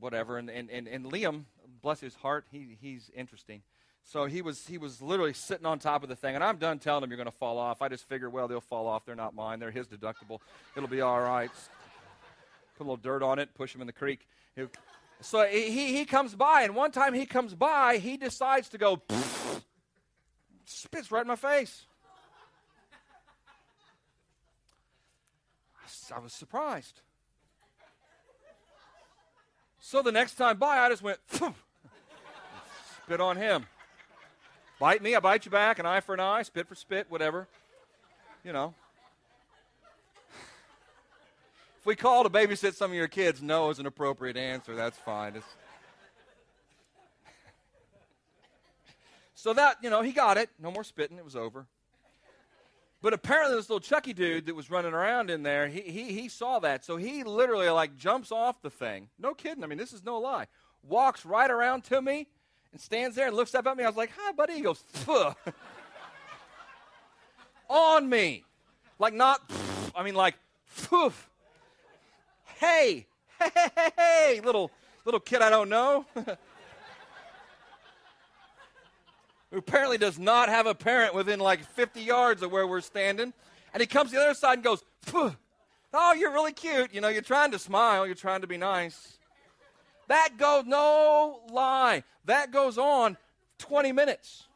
whatever. 0.00 0.38
And, 0.38 0.50
and, 0.50 0.70
and, 0.72 0.88
and 0.88 1.04
Liam, 1.04 1.44
bless 1.80 2.00
his 2.00 2.16
heart, 2.16 2.46
he, 2.50 2.76
he's 2.80 3.12
interesting. 3.14 3.62
So 4.10 4.24
he 4.24 4.42
was 4.42 4.66
he 4.66 4.76
was 4.76 5.00
literally 5.00 5.32
sitting 5.32 5.66
on 5.66 5.78
top 5.78 6.02
of 6.02 6.08
the 6.08 6.16
thing, 6.16 6.34
and 6.34 6.42
I'm 6.42 6.56
done 6.56 6.80
telling 6.80 7.04
him 7.04 7.10
you're 7.10 7.16
going 7.16 7.30
to 7.30 7.38
fall 7.38 7.58
off. 7.58 7.80
I 7.80 7.88
just 7.88 8.08
figured, 8.08 8.32
well, 8.32 8.48
they'll 8.48 8.60
fall 8.60 8.88
off. 8.88 9.04
They're 9.04 9.14
not 9.14 9.36
mine. 9.36 9.60
They're 9.60 9.70
his 9.70 9.86
deductible. 9.86 10.40
It'll 10.76 10.88
be 10.88 11.00
all 11.00 11.20
right. 11.20 11.52
Put 12.76 12.82
a 12.82 12.88
little 12.90 12.96
dirt 12.96 13.22
on 13.22 13.38
it, 13.38 13.54
push 13.54 13.72
him 13.72 13.80
in 13.82 13.86
the 13.86 13.92
creek. 13.92 14.26
So 15.20 15.46
he, 15.46 15.96
he 15.96 16.04
comes 16.06 16.34
by, 16.34 16.62
and 16.62 16.74
one 16.74 16.90
time 16.90 17.14
he 17.14 17.24
comes 17.24 17.54
by, 17.54 17.98
he 17.98 18.16
decides 18.16 18.68
to 18.70 18.78
go, 18.78 19.00
spits 20.64 21.12
right 21.12 21.22
in 21.22 21.28
my 21.28 21.36
face. 21.36 21.86
I 26.12 26.18
was 26.18 26.32
surprised. 26.32 27.00
So 29.78 30.02
the 30.02 30.10
next 30.10 30.34
time 30.34 30.58
by, 30.58 30.78
I 30.78 30.88
just 30.88 31.02
went, 31.02 31.20
spit 33.04 33.20
on 33.20 33.36
him. 33.36 33.66
Bite 34.80 35.02
me, 35.02 35.14
I 35.14 35.20
bite 35.20 35.44
you 35.44 35.50
back, 35.50 35.78
an 35.78 35.84
eye 35.84 36.00
for 36.00 36.14
an 36.14 36.20
eye, 36.20 36.42
spit 36.42 36.66
for 36.66 36.74
spit, 36.74 37.04
whatever. 37.10 37.46
You 38.42 38.54
know. 38.54 38.72
If 41.78 41.84
we 41.84 41.94
call 41.94 42.24
to 42.24 42.30
babysit 42.30 42.72
some 42.72 42.90
of 42.90 42.96
your 42.96 43.06
kids, 43.06 43.42
no 43.42 43.68
is 43.68 43.78
an 43.78 43.84
appropriate 43.84 44.38
answer. 44.38 44.74
That's 44.74 44.96
fine. 44.96 45.36
It's... 45.36 45.46
so 49.34 49.52
that, 49.52 49.76
you 49.82 49.90
know, 49.90 50.00
he 50.00 50.12
got 50.12 50.38
it. 50.38 50.48
No 50.58 50.70
more 50.70 50.84
spitting. 50.84 51.18
It 51.18 51.24
was 51.26 51.36
over. 51.36 51.66
But 53.02 53.12
apparently, 53.12 53.56
this 53.56 53.68
little 53.68 53.80
Chucky 53.80 54.14
dude 54.14 54.46
that 54.46 54.56
was 54.56 54.70
running 54.70 54.94
around 54.94 55.28
in 55.28 55.42
there, 55.42 55.68
he, 55.68 55.82
he, 55.82 56.04
he 56.04 56.28
saw 56.30 56.58
that. 56.60 56.86
So 56.86 56.96
he 56.96 57.22
literally, 57.22 57.68
like, 57.68 57.98
jumps 57.98 58.32
off 58.32 58.62
the 58.62 58.70
thing. 58.70 59.10
No 59.18 59.34
kidding. 59.34 59.62
I 59.62 59.66
mean, 59.66 59.78
this 59.78 59.92
is 59.92 60.02
no 60.02 60.18
lie. 60.18 60.46
Walks 60.82 61.26
right 61.26 61.50
around 61.50 61.84
to 61.84 62.00
me 62.00 62.28
and 62.72 62.80
stands 62.80 63.16
there 63.16 63.26
and 63.26 63.36
looks 63.36 63.54
up 63.54 63.66
at 63.66 63.76
me. 63.76 63.84
I 63.84 63.86
was 63.86 63.96
like, 63.96 64.10
hi, 64.16 64.32
buddy. 64.32 64.54
He 64.54 64.60
goes, 64.60 64.82
on 67.68 68.08
me. 68.08 68.44
Like, 68.98 69.14
not, 69.14 69.40
I 69.94 70.02
mean, 70.02 70.14
like, 70.14 70.36
poof 70.88 71.30
hey, 72.60 73.06
hey, 73.40 73.50
hey, 73.54 73.90
hey, 73.96 74.40
little, 74.44 74.70
little 75.04 75.18
kid 75.18 75.40
I 75.40 75.48
don't 75.48 75.70
know. 75.70 76.04
who 79.50 79.56
apparently 79.58 79.98
does 79.98 80.18
not 80.18 80.48
have 80.48 80.66
a 80.66 80.74
parent 80.74 81.14
within 81.14 81.40
like 81.40 81.64
50 81.64 82.02
yards 82.02 82.42
of 82.42 82.52
where 82.52 82.66
we're 82.66 82.82
standing. 82.82 83.32
And 83.72 83.80
he 83.80 83.86
comes 83.86 84.10
to 84.10 84.16
the 84.16 84.22
other 84.22 84.34
side 84.34 84.54
and 84.54 84.62
goes, 84.62 84.84
Phew. 85.02 85.34
Oh, 85.92 86.12
you're 86.12 86.32
really 86.32 86.52
cute. 86.52 86.94
You 86.94 87.00
know, 87.00 87.08
you're 87.08 87.22
trying 87.22 87.50
to 87.50 87.58
smile, 87.58 88.06
you're 88.06 88.14
trying 88.14 88.42
to 88.42 88.46
be 88.46 88.56
nice. 88.56 89.18
That 90.10 90.38
goes, 90.38 90.64
no 90.66 91.38
lie, 91.52 92.02
that 92.24 92.50
goes 92.50 92.78
on 92.78 93.16
20 93.58 93.92
minutes. 93.92 94.48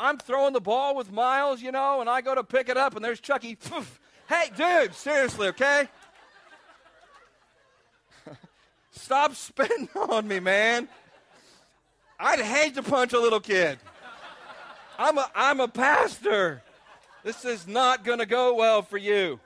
I'm 0.00 0.16
throwing 0.16 0.54
the 0.54 0.60
ball 0.60 0.96
with 0.96 1.12
Miles, 1.12 1.60
you 1.60 1.70
know, 1.70 2.00
and 2.00 2.08
I 2.08 2.22
go 2.22 2.34
to 2.34 2.42
pick 2.42 2.70
it 2.70 2.78
up, 2.78 2.96
and 2.96 3.04
there's 3.04 3.20
Chucky. 3.20 3.58
Hey, 4.26 4.50
dude, 4.56 4.94
seriously, 4.94 5.48
okay? 5.48 5.86
Stop 8.92 9.34
spitting 9.34 9.86
on 10.08 10.26
me, 10.26 10.40
man. 10.40 10.88
I'd 12.18 12.40
hate 12.40 12.74
to 12.76 12.82
punch 12.82 13.12
a 13.12 13.20
little 13.20 13.40
kid. 13.40 13.78
I'm 14.98 15.18
a, 15.18 15.30
I'm 15.34 15.60
a 15.60 15.68
pastor. 15.68 16.62
This 17.22 17.44
is 17.44 17.66
not 17.66 18.02
going 18.02 18.20
to 18.20 18.26
go 18.26 18.54
well 18.54 18.80
for 18.80 18.96
you. 18.96 19.40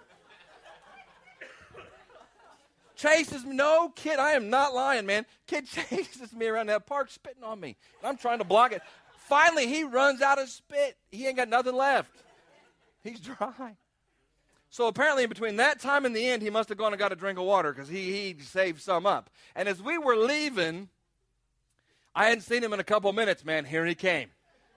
Chases 2.98 3.44
me. 3.44 3.54
No, 3.54 3.90
kid, 3.94 4.18
I 4.18 4.32
am 4.32 4.50
not 4.50 4.74
lying, 4.74 5.06
man. 5.06 5.24
Kid 5.46 5.66
chases 5.88 6.34
me 6.34 6.46
around 6.46 6.66
that 6.66 6.86
park, 6.86 7.10
spitting 7.10 7.44
on 7.44 7.58
me. 7.58 7.76
And 8.00 8.08
I'm 8.08 8.18
trying 8.18 8.38
to 8.38 8.44
block 8.44 8.72
it. 8.72 8.82
Finally, 9.28 9.66
he 9.66 9.84
runs 9.84 10.20
out 10.20 10.38
of 10.38 10.48
spit. 10.48 10.96
He 11.10 11.26
ain't 11.26 11.36
got 11.36 11.48
nothing 11.48 11.74
left. 11.74 12.12
He's 13.02 13.20
dry. 13.38 13.76
So 14.70 14.86
apparently, 14.86 15.22
in 15.22 15.30
between 15.30 15.56
that 15.56 15.80
time 15.80 16.04
and 16.04 16.14
the 16.14 16.26
end, 16.26 16.42
he 16.42 16.50
must 16.50 16.68
have 16.68 16.76
gone 16.76 16.92
and 16.92 16.98
got 16.98 17.12
a 17.12 17.16
drink 17.16 17.38
of 17.38 17.44
water 17.46 17.72
because 17.72 17.88
he, 17.88 18.34
he 18.34 18.42
saved 18.42 18.82
some 18.82 19.06
up. 19.06 19.30
And 19.54 19.66
as 19.66 19.80
we 19.80 19.96
were 19.96 20.16
leaving, 20.16 20.90
I 22.14 22.26
hadn't 22.26 22.42
seen 22.42 22.62
him 22.62 22.74
in 22.74 22.80
a 22.80 22.84
couple 22.84 23.10
minutes, 23.14 23.44
man. 23.44 23.64
Here 23.64 23.86
he 23.86 23.94
came. 23.94 24.28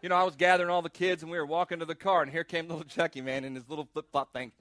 You 0.02 0.10
know, 0.10 0.16
I 0.16 0.24
was 0.24 0.36
gathering 0.36 0.70
all 0.70 0.82
the 0.82 0.90
kids 0.90 1.24
and 1.24 1.32
we 1.32 1.38
were 1.38 1.46
walking 1.46 1.80
to 1.80 1.86
the 1.86 1.96
car, 1.96 2.22
and 2.22 2.32
here 2.32 2.44
came 2.44 2.68
little 2.70 2.84
Chucky, 2.86 3.20
man, 3.20 3.44
in 3.44 3.56
his 3.56 3.68
little 3.70 3.88
flip 3.92 4.06
flop 4.12 4.32
thing. 4.32 4.52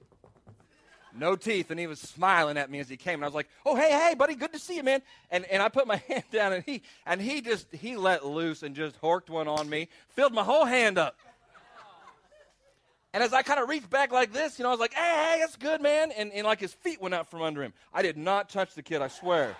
No 1.13 1.35
teeth, 1.35 1.71
and 1.71 1.79
he 1.79 1.87
was 1.87 1.99
smiling 1.99 2.57
at 2.57 2.69
me 2.69 2.79
as 2.79 2.87
he 2.87 2.97
came. 2.97 3.15
And 3.15 3.23
I 3.23 3.27
was 3.27 3.35
like, 3.35 3.49
Oh, 3.65 3.75
hey, 3.75 3.91
hey, 3.91 4.15
buddy, 4.15 4.35
good 4.35 4.53
to 4.53 4.59
see 4.59 4.75
you, 4.75 4.83
man. 4.83 5.01
And, 5.29 5.45
and 5.45 5.61
I 5.61 5.69
put 5.69 5.87
my 5.87 5.95
hand 6.07 6.23
down, 6.31 6.53
and 6.53 6.63
he, 6.63 6.81
and 7.05 7.21
he 7.21 7.41
just, 7.41 7.67
he 7.73 7.97
let 7.97 8.25
loose 8.25 8.63
and 8.63 8.75
just 8.75 8.99
horked 9.01 9.29
one 9.29 9.47
on 9.47 9.69
me, 9.69 9.89
filled 10.09 10.33
my 10.33 10.43
whole 10.43 10.65
hand 10.65 10.97
up. 10.97 11.17
And 13.13 13.21
as 13.21 13.33
I 13.33 13.41
kind 13.41 13.59
of 13.59 13.67
reached 13.67 13.89
back 13.89 14.11
like 14.13 14.31
this, 14.31 14.57
you 14.57 14.63
know, 14.63 14.69
I 14.69 14.71
was 14.71 14.79
like, 14.79 14.93
hey, 14.93 15.01
hey, 15.01 15.37
that's 15.41 15.57
good, 15.57 15.81
man. 15.81 16.11
And, 16.11 16.31
and 16.31 16.45
like 16.45 16.61
his 16.61 16.73
feet 16.73 17.01
went 17.01 17.13
out 17.13 17.29
from 17.29 17.41
under 17.41 17.61
him. 17.61 17.73
I 17.93 18.01
did 18.01 18.15
not 18.15 18.49
touch 18.49 18.73
the 18.73 18.81
kid, 18.81 19.01
I 19.01 19.09
swear. 19.09 19.57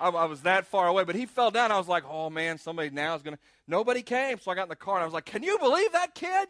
I, 0.00 0.08
I, 0.08 0.24
was 0.24 0.42
that 0.42 0.66
far 0.66 0.88
away, 0.88 1.04
but 1.04 1.14
he 1.14 1.26
fell 1.26 1.50
down. 1.50 1.70
I 1.70 1.78
was 1.78 1.88
like, 1.88 2.02
oh, 2.08 2.28
man, 2.28 2.58
somebody 2.58 2.90
now 2.90 3.14
is 3.14 3.22
to. 3.22 3.38
Nobody 3.68 4.02
came. 4.02 4.38
So 4.40 4.50
I 4.50 4.54
got 4.54 4.64
in 4.64 4.68
the 4.68 4.76
car 4.76 4.96
and 4.96 5.02
I 5.02 5.04
was 5.04 5.14
like, 5.14 5.24
can 5.24 5.42
you 5.42 5.58
believe 5.58 5.92
that 5.92 6.14
kid? 6.14 6.48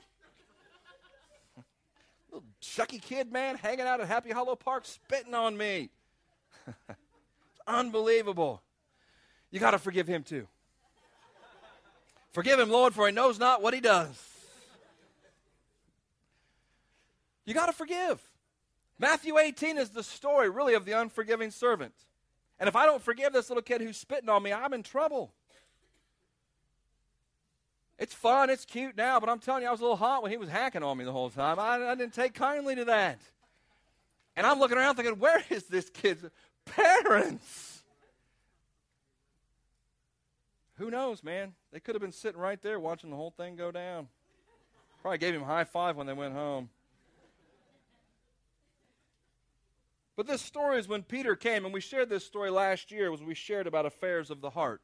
Chucky 2.61 2.99
kid, 2.99 3.33
man, 3.33 3.57
hanging 3.57 3.87
out 3.87 4.01
at 4.01 4.09
Happy 4.09 4.31
Hollow 4.31 4.57
Park, 4.57 4.85
spitting 4.85 5.35
on 5.35 5.57
me. 5.57 5.90
it's 6.66 7.61
unbelievable. 7.66 8.62
You 9.51 9.61
got 9.61 9.72
to 9.72 9.79
forgive 9.79 10.07
him 10.07 10.22
too. 10.22 10.46
Forgive 12.33 12.61
him, 12.61 12.70
Lord, 12.70 12.94
for 12.94 13.07
he 13.07 13.12
knows 13.12 13.38
not 13.38 13.62
what 13.62 13.72
he 13.72 13.81
does. 13.81 14.22
You 17.46 17.55
got 17.55 17.66
to 17.66 17.72
forgive. 17.72 18.20
Matthew 18.99 19.38
18 19.38 19.79
is 19.79 19.90
the 19.90 20.03
story, 20.03 20.51
really, 20.51 20.75
of 20.75 20.85
the 20.85 20.92
unforgiving 20.92 21.51
servant. 21.51 21.94
And 22.59 22.68
if 22.68 22.77
I 22.77 22.87
don't 22.87 23.03
forgive 23.03 23.33
this 23.33 23.49
little 23.49 23.62
kid 23.62 23.81
who's 23.81 23.96
spitting 23.96 24.29
on 24.29 24.42
me, 24.42 24.53
I'm 24.53 24.72
in 24.72 24.83
trouble. 24.83 25.33
It's 27.99 28.13
fun, 28.13 28.51
it's 28.51 28.65
cute 28.65 28.97
now, 28.97 29.19
but 29.21 29.31
I'm 29.31 29.39
telling 29.39 29.63
you, 29.63 29.69
I 29.69 29.73
was 29.73 29.81
a 29.81 29.85
little 29.85 29.97
hot 29.97 30.23
when 30.23 30.31
he 30.31 30.37
was 30.37 30.51
hacking 30.51 30.83
on 30.83 30.99
me 30.99 31.05
the 31.05 31.13
whole 31.13 31.31
time. 31.31 31.59
I, 31.59 31.93
I 31.93 31.95
didn't 31.95 32.13
take 32.13 32.35
kindly 32.35 32.75
to 32.77 32.85
that. 32.87 33.19
And 34.37 34.47
I'm 34.47 34.59
looking 34.59 34.77
around 34.77 34.97
thinking, 34.97 35.19
where 35.19 35.43
is 35.49 35.65
this 35.65 35.89
kid's 35.89 36.25
parents? 36.67 37.83
Who 40.77 40.91
knows, 40.91 41.25
man? 41.25 41.55
They 41.73 41.81
could 41.81 41.95
have 41.95 42.03
been 42.03 42.13
sitting 42.13 42.39
right 42.39 42.61
there 42.61 42.79
watching 42.79 43.09
the 43.09 43.17
whole 43.17 43.31
thing 43.31 43.57
go 43.57 43.71
down. 43.71 44.09
Probably 45.01 45.17
gave 45.17 45.35
him 45.35 45.43
high 45.43 45.65
five 45.65 45.97
when 45.97 46.07
they 46.07 46.13
went 46.13 46.35
home. 46.35 46.69
But 50.17 50.27
this 50.27 50.43
story 50.43 50.79
is 50.79 50.89
when 50.89 51.03
Peter 51.03 51.35
came, 51.35 51.65
and 51.65 51.73
we 51.73 51.81
shared 51.81 52.09
this 52.11 52.27
story 52.27 52.51
last 52.51 52.91
year, 52.91 53.11
was 53.11 53.23
we 53.23 53.35
shared 53.35 53.67
about 53.67 53.87
affairs 53.87 54.31
of 54.31 54.41
the 54.41 54.51
heart. 54.51 54.83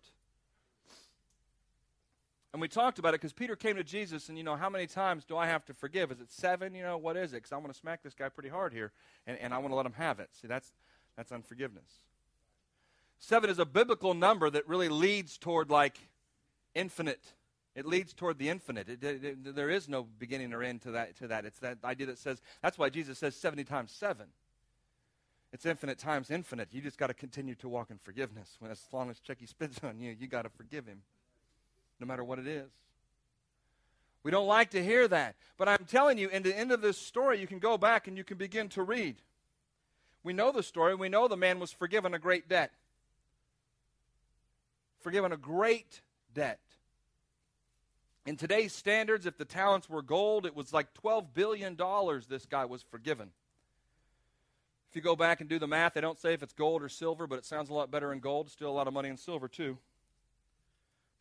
And 2.52 2.60
we 2.60 2.68
talked 2.68 2.98
about 2.98 3.14
it 3.14 3.20
because 3.20 3.32
Peter 3.32 3.56
came 3.56 3.76
to 3.76 3.84
Jesus, 3.84 4.28
and 4.28 4.36
you 4.36 4.44
know, 4.44 4.56
how 4.56 4.68
many 4.68 4.86
times 4.86 5.24
do 5.24 5.36
I 5.36 5.46
have 5.46 5.64
to 5.66 5.74
forgive? 5.74 6.12
Is 6.12 6.20
it 6.20 6.30
seven? 6.30 6.74
You 6.74 6.82
know, 6.82 6.98
what 6.98 7.16
is 7.16 7.32
it? 7.32 7.36
Because 7.36 7.52
I 7.52 7.56
want 7.56 7.72
to 7.72 7.78
smack 7.78 8.02
this 8.02 8.14
guy 8.14 8.28
pretty 8.28 8.50
hard 8.50 8.74
here, 8.74 8.92
and, 9.26 9.38
and 9.38 9.54
I 9.54 9.58
want 9.58 9.70
to 9.70 9.74
let 9.74 9.86
him 9.86 9.94
have 9.94 10.20
it. 10.20 10.28
See, 10.40 10.48
that's, 10.48 10.70
that's 11.16 11.32
unforgiveness. 11.32 11.88
Seven 13.18 13.48
is 13.48 13.58
a 13.58 13.64
biblical 13.64 14.12
number 14.14 14.50
that 14.50 14.68
really 14.68 14.88
leads 14.88 15.38
toward 15.38 15.70
like 15.70 15.96
infinite. 16.74 17.22
It 17.74 17.86
leads 17.86 18.12
toward 18.12 18.38
the 18.38 18.50
infinite. 18.50 18.88
It, 18.88 19.02
it, 19.02 19.24
it, 19.24 19.54
there 19.54 19.70
is 19.70 19.88
no 19.88 20.06
beginning 20.18 20.52
or 20.52 20.62
end 20.62 20.82
to 20.82 20.90
that, 20.90 21.16
to 21.18 21.28
that. 21.28 21.46
It's 21.46 21.58
that 21.60 21.78
idea 21.84 22.08
that 22.08 22.18
says, 22.18 22.42
that's 22.60 22.76
why 22.76 22.90
Jesus 22.90 23.18
says 23.18 23.34
70 23.34 23.64
times 23.64 23.92
7. 23.92 24.26
It's 25.52 25.64
infinite 25.66 25.98
times 25.98 26.30
infinite. 26.30 26.68
You 26.72 26.80
just 26.80 26.98
got 26.98 27.08
to 27.08 27.14
continue 27.14 27.54
to 27.56 27.68
walk 27.68 27.90
in 27.90 27.98
forgiveness. 27.98 28.56
When, 28.58 28.70
as 28.70 28.80
long 28.92 29.10
as 29.10 29.20
Chucky 29.20 29.46
spits 29.46 29.80
on 29.82 29.98
you, 30.00 30.14
you 30.18 30.26
got 30.26 30.42
to 30.42 30.50
forgive 30.50 30.86
him, 30.86 31.02
no 32.02 32.06
matter 32.06 32.24
what 32.24 32.40
it 32.40 32.46
is. 32.46 32.68
We 34.24 34.30
don't 34.30 34.46
like 34.46 34.70
to 34.70 34.82
hear 34.82 35.08
that. 35.08 35.36
But 35.56 35.68
I'm 35.68 35.84
telling 35.86 36.18
you, 36.18 36.28
in 36.28 36.42
the 36.42 36.56
end 36.56 36.72
of 36.72 36.82
this 36.82 36.98
story, 36.98 37.40
you 37.40 37.46
can 37.46 37.60
go 37.60 37.78
back 37.78 38.08
and 38.08 38.16
you 38.16 38.24
can 38.24 38.36
begin 38.36 38.68
to 38.70 38.82
read. 38.82 39.16
We 40.24 40.32
know 40.32 40.52
the 40.52 40.62
story. 40.62 40.94
We 40.94 41.08
know 41.08 41.28
the 41.28 41.36
man 41.36 41.60
was 41.60 41.72
forgiven 41.72 42.12
a 42.12 42.18
great 42.18 42.48
debt. 42.48 42.72
Forgiven 45.00 45.32
a 45.32 45.36
great 45.36 46.02
debt. 46.34 46.60
In 48.26 48.36
today's 48.36 48.72
standards, 48.72 49.26
if 49.26 49.38
the 49.38 49.44
talents 49.44 49.88
were 49.88 50.02
gold, 50.02 50.44
it 50.44 50.54
was 50.54 50.72
like 50.72 50.94
$12 50.94 51.26
billion 51.34 51.76
this 52.28 52.46
guy 52.46 52.64
was 52.64 52.82
forgiven. 52.82 53.30
If 54.90 54.96
you 54.96 55.02
go 55.02 55.16
back 55.16 55.40
and 55.40 55.48
do 55.48 55.58
the 55.58 55.66
math, 55.66 55.94
they 55.94 56.00
don't 56.00 56.20
say 56.20 56.34
if 56.34 56.42
it's 56.42 56.52
gold 56.52 56.82
or 56.82 56.88
silver, 56.88 57.26
but 57.26 57.38
it 57.38 57.44
sounds 57.44 57.70
a 57.70 57.74
lot 57.74 57.90
better 57.90 58.12
in 58.12 58.20
gold. 58.20 58.50
Still 58.50 58.70
a 58.70 58.72
lot 58.72 58.86
of 58.86 58.92
money 58.92 59.08
in 59.08 59.16
silver, 59.16 59.48
too. 59.48 59.78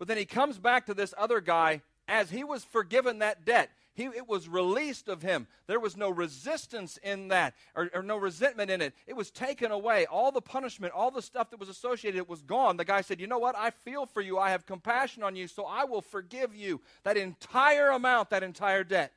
But 0.01 0.07
then 0.07 0.17
he 0.17 0.25
comes 0.25 0.57
back 0.57 0.87
to 0.87 0.95
this 0.95 1.13
other 1.15 1.39
guy 1.39 1.83
as 2.07 2.31
he 2.31 2.43
was 2.43 2.63
forgiven 2.63 3.19
that 3.19 3.45
debt. 3.45 3.69
He, 3.93 4.05
it 4.05 4.27
was 4.27 4.49
released 4.49 5.07
of 5.07 5.21
him. 5.21 5.45
There 5.67 5.79
was 5.79 5.95
no 5.95 6.09
resistance 6.09 6.97
in 7.03 7.27
that, 7.27 7.53
or, 7.75 7.91
or, 7.93 8.01
no 8.01 8.17
resentment 8.17 8.71
in 8.71 8.81
it. 8.81 8.95
It 9.05 9.15
was 9.15 9.29
taken 9.29 9.69
away. 9.71 10.07
All 10.07 10.31
the 10.31 10.41
punishment, 10.41 10.95
all 10.95 11.11
the 11.11 11.21
stuff 11.21 11.51
that 11.51 11.59
was 11.59 11.69
associated, 11.69 12.17
it 12.17 12.27
was 12.27 12.41
gone. 12.41 12.77
The 12.77 12.83
guy 12.83 13.01
said, 13.01 13.19
You 13.19 13.27
know 13.27 13.37
what? 13.37 13.55
I 13.55 13.69
feel 13.69 14.07
for 14.07 14.21
you. 14.21 14.39
I 14.39 14.49
have 14.49 14.65
compassion 14.65 15.21
on 15.21 15.35
you, 15.35 15.47
so 15.47 15.65
I 15.65 15.83
will 15.83 16.01
forgive 16.01 16.55
you 16.55 16.81
that 17.03 17.15
entire 17.15 17.89
amount, 17.89 18.31
that 18.31 18.41
entire 18.41 18.83
debt. 18.83 19.13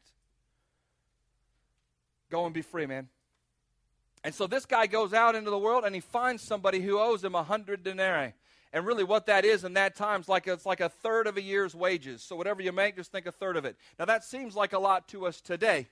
Go 2.28 2.44
and 2.44 2.52
be 2.52 2.60
free, 2.60 2.84
man. 2.84 3.08
And 4.22 4.34
so 4.34 4.46
this 4.46 4.66
guy 4.66 4.86
goes 4.86 5.14
out 5.14 5.34
into 5.34 5.48
the 5.48 5.58
world 5.58 5.84
and 5.84 5.94
he 5.94 6.02
finds 6.02 6.42
somebody 6.42 6.82
who 6.82 6.98
owes 6.98 7.24
him 7.24 7.34
a 7.34 7.42
hundred 7.42 7.84
denarii. 7.84 8.34
And 8.74 8.84
really, 8.84 9.04
what 9.04 9.26
that 9.26 9.44
is 9.44 9.62
in 9.62 9.74
that 9.74 9.94
time 9.94 10.20
is 10.20 10.28
like 10.28 10.48
it's 10.48 10.66
like 10.66 10.80
a 10.80 10.88
third 10.88 11.28
of 11.28 11.36
a 11.36 11.42
year's 11.42 11.76
wages. 11.76 12.24
So 12.24 12.34
whatever 12.34 12.60
you 12.60 12.72
make, 12.72 12.96
just 12.96 13.12
think 13.12 13.24
a 13.24 13.30
third 13.30 13.56
of 13.56 13.64
it. 13.64 13.76
Now 14.00 14.04
that 14.06 14.24
seems 14.24 14.56
like 14.56 14.72
a 14.72 14.80
lot 14.80 15.06
to 15.08 15.26
us 15.26 15.40
today. 15.40 15.86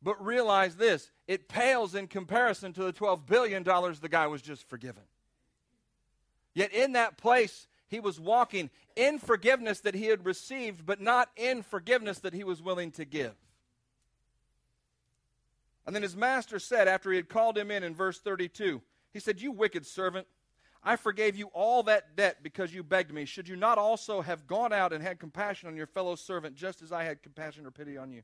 But 0.00 0.24
realize 0.24 0.76
this 0.76 1.10
it 1.26 1.48
pales 1.48 1.96
in 1.96 2.06
comparison 2.06 2.72
to 2.74 2.84
the 2.84 2.92
$12 2.92 3.26
billion 3.26 3.64
the 3.64 4.08
guy 4.08 4.28
was 4.28 4.42
just 4.42 4.68
forgiven. 4.68 5.02
Yet 6.54 6.72
in 6.72 6.92
that 6.92 7.18
place, 7.18 7.66
he 7.88 7.98
was 7.98 8.20
walking 8.20 8.70
in 8.94 9.18
forgiveness 9.18 9.80
that 9.80 9.96
he 9.96 10.06
had 10.06 10.24
received, 10.24 10.86
but 10.86 11.00
not 11.00 11.30
in 11.34 11.62
forgiveness 11.62 12.20
that 12.20 12.32
he 12.32 12.44
was 12.44 12.62
willing 12.62 12.92
to 12.92 13.04
give. 13.04 13.34
And 15.84 15.96
then 15.96 16.04
his 16.04 16.14
master 16.14 16.60
said, 16.60 16.86
after 16.86 17.10
he 17.10 17.16
had 17.16 17.28
called 17.28 17.58
him 17.58 17.72
in 17.72 17.82
in 17.82 17.92
verse 17.92 18.20
32, 18.20 18.80
he 19.12 19.18
said, 19.18 19.40
You 19.40 19.50
wicked 19.50 19.84
servant, 19.84 20.28
I 20.84 20.96
forgave 20.96 21.34
you 21.34 21.46
all 21.54 21.82
that 21.84 22.14
debt 22.14 22.42
because 22.42 22.74
you 22.74 22.82
begged 22.82 23.12
me. 23.12 23.24
Should 23.24 23.48
you 23.48 23.56
not 23.56 23.78
also 23.78 24.20
have 24.20 24.46
gone 24.46 24.72
out 24.72 24.92
and 24.92 25.02
had 25.02 25.18
compassion 25.18 25.68
on 25.68 25.76
your 25.76 25.86
fellow 25.86 26.14
servant, 26.14 26.56
just 26.56 26.82
as 26.82 26.92
I 26.92 27.04
had 27.04 27.22
compassion 27.22 27.64
or 27.64 27.70
pity 27.70 27.96
on 27.96 28.10
you? 28.10 28.22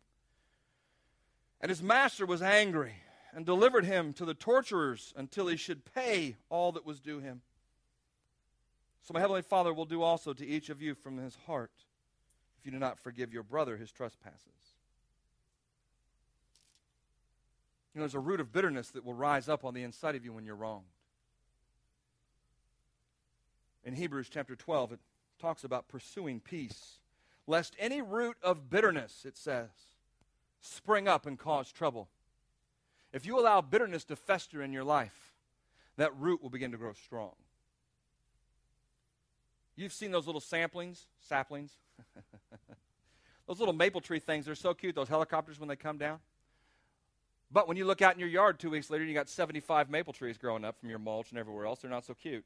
And 1.63 1.71
his 1.71 1.83
master 1.83 2.27
was 2.27 2.43
angry 2.43 2.95
and 3.35 3.47
delivered 3.47 3.87
him 3.87 4.13
to 4.15 4.27
the 4.27 4.35
torturers 4.35 5.15
until 5.17 5.47
he 5.47 5.57
should 5.57 5.85
pay 5.95 6.37
all 6.51 6.73
that 6.73 6.85
was 6.85 7.01
due 7.01 7.21
him. 7.21 7.41
So 9.03 9.15
my 9.15 9.21
heavenly 9.21 9.43
Father 9.43 9.73
will 9.73 9.87
do 9.87 10.03
also 10.03 10.35
to 10.35 10.47
each 10.47 10.69
of 10.69 10.83
you 10.83 10.95
from 10.95 11.17
his 11.17 11.37
heart 11.47 11.73
if 12.59 12.67
you 12.67 12.73
do 12.73 12.79
not 12.79 12.99
forgive 12.99 13.33
your 13.33 13.43
brother 13.43 13.79
his 13.79 13.91
trespasses. 13.91 14.45
You 17.95 18.01
know, 18.01 18.03
there's 18.03 18.15
a 18.15 18.21
root 18.21 18.41
of 18.41 18.53
bitterness 18.53 18.91
that 18.91 19.05
will 19.05 19.15
rise 19.15 19.49
up 19.49 19.65
on 19.65 19.73
the 19.73 19.83
inside 19.83 20.15
of 20.15 20.25
you 20.25 20.33
when 20.33 20.45
you're 20.45 20.55
wronged. 20.55 20.85
In 23.91 23.97
Hebrews 23.97 24.29
chapter 24.31 24.55
12, 24.55 24.93
it 24.93 25.01
talks 25.41 25.65
about 25.65 25.89
pursuing 25.89 26.39
peace, 26.39 27.01
lest 27.49 27.75
any 27.77 28.01
root 28.01 28.37
of 28.41 28.71
bitterness, 28.71 29.25
it 29.25 29.37
says, 29.37 29.71
spring 30.61 31.09
up 31.09 31.27
and 31.27 31.37
cause 31.37 31.73
trouble. 31.73 32.09
If 33.13 33.27
you 33.27 33.41
allow 33.41 33.61
bitterness 33.61 34.05
to 34.05 34.15
fester 34.15 34.63
in 34.63 34.73
your 34.73 34.85
life, 34.85 35.35
that 35.97 36.17
root 36.17 36.41
will 36.41 36.51
begin 36.51 36.71
to 36.71 36.77
grow 36.77 36.93
strong. 36.93 37.33
You've 39.75 39.93
seen 39.93 40.13
those 40.13 40.27
little 40.27 40.41
samplings, 40.41 41.07
saplings. 41.19 41.73
those 43.49 43.59
little 43.59 43.75
maple 43.75 44.01
tree 44.01 44.21
things, 44.21 44.47
they're 44.47 44.55
so 44.55 44.73
cute, 44.73 44.95
those 44.95 45.09
helicopters 45.09 45.59
when 45.59 45.69
they 45.69 45.75
come 45.75 45.99
down. 45.99 46.21
But 47.51 47.67
when 47.67 47.77
you 47.77 47.87
look 47.87 48.03
out 48.03 48.15
in 48.15 48.21
your 48.21 48.29
yard 48.29 48.61
two 48.61 48.71
weeks 48.71 48.89
later, 48.89 49.03
you 49.03 49.15
got 49.15 49.29
75 49.29 49.91
maple 49.91 50.13
trees 50.13 50.39
growing 50.39 50.65
up 50.65 50.79
from 50.79 50.91
your 50.91 51.01
mulch 51.01 51.31
and 51.31 51.41
everywhere 51.41 51.67
else. 51.67 51.81
They're 51.81 51.91
not 51.91 52.05
so 52.05 52.15
cute. 52.15 52.45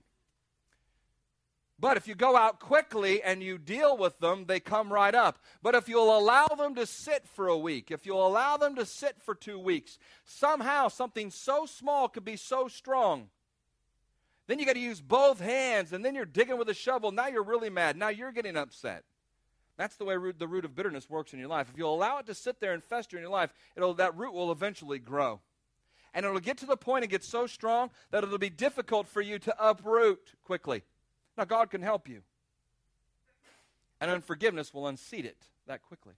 But 1.79 1.97
if 1.97 2.07
you 2.07 2.15
go 2.15 2.37
out 2.37 2.61
quickly 2.61 3.23
and 3.23 3.43
you 3.43 3.59
deal 3.59 3.97
with 3.97 4.19
them, 4.21 4.45
they 4.47 4.61
come 4.61 4.93
right 4.93 5.15
up. 5.15 5.39
But 5.61 5.75
if 5.75 5.89
you'll 5.89 6.17
allow 6.17 6.47
them 6.47 6.75
to 6.77 6.87
sit 6.87 7.27
for 7.27 7.49
a 7.49 7.59
week, 7.59 7.91
if 7.91 8.07
you'll 8.07 8.27
allow 8.27 8.57
them 8.57 8.77
to 8.77 8.87
sit 8.87 9.17
for 9.21 9.35
two 9.35 9.59
weeks, 9.59 9.99
somehow 10.25 10.89
something 10.89 11.31
so 11.31 11.67
small 11.67 12.09
could 12.09 12.25
be 12.25 12.37
so 12.37 12.69
strong. 12.69 13.29
Then 14.47 14.59
you 14.59 14.67
got 14.67 14.75
to 14.75 14.81
use 14.81 15.01
both 15.01 15.41
hands, 15.41 15.93
and 15.93 16.05
then 16.05 16.15
you're 16.15 16.27
digging 16.27 16.59
with 16.59 16.69
a 16.69 16.75
shovel. 16.75 17.11
Now 17.11 17.27
you're 17.27 17.43
really 17.43 17.71
mad. 17.71 17.97
Now 17.97 18.09
you're 18.09 18.33
getting 18.33 18.57
upset. 18.57 19.05
That's 19.77 19.97
the 19.97 20.05
way 20.05 20.17
root, 20.17 20.39
the 20.39 20.47
root 20.47 20.65
of 20.65 20.77
bitterness 20.77 21.11
works 21.11 21.33
in 21.33 21.41
your 21.41 21.49
life. 21.49 21.69
If 21.73 21.79
you 21.79 21.87
allow 21.87 22.19
it 22.19 22.27
to 22.27 22.35
sit 22.35 22.61
there 22.61 22.73
and 22.73 22.85
fester 22.85 23.17
in 23.17 23.23
your 23.23 23.33
life, 23.33 23.53
it'll, 23.75 23.95
that 23.95 24.17
root 24.17 24.33
will 24.33 24.53
eventually 24.53 25.01
grow. 25.01 25.41
And 26.13 26.25
it'll 26.25 26.39
get 26.39 26.59
to 26.59 26.67
the 26.67 26.77
point 26.77 27.03
and 27.03 27.11
get 27.11 27.25
so 27.25 27.49
strong 27.49 27.91
that 28.13 28.23
it'll 28.23 28.39
be 28.39 28.51
difficult 28.51 29.09
for 29.09 29.21
you 29.21 29.41
to 29.41 29.55
uproot 29.59 30.35
quickly. 30.45 30.85
Now, 31.37 31.45
God 31.45 31.71
can 31.71 31.83
help 31.83 32.09
you. 32.09 32.23
And 34.01 34.11
unforgiveness 34.11 34.73
will 34.73 34.87
unseat 34.87 35.25
it 35.25 35.49
that 35.67 35.83
quickly. 35.83 36.15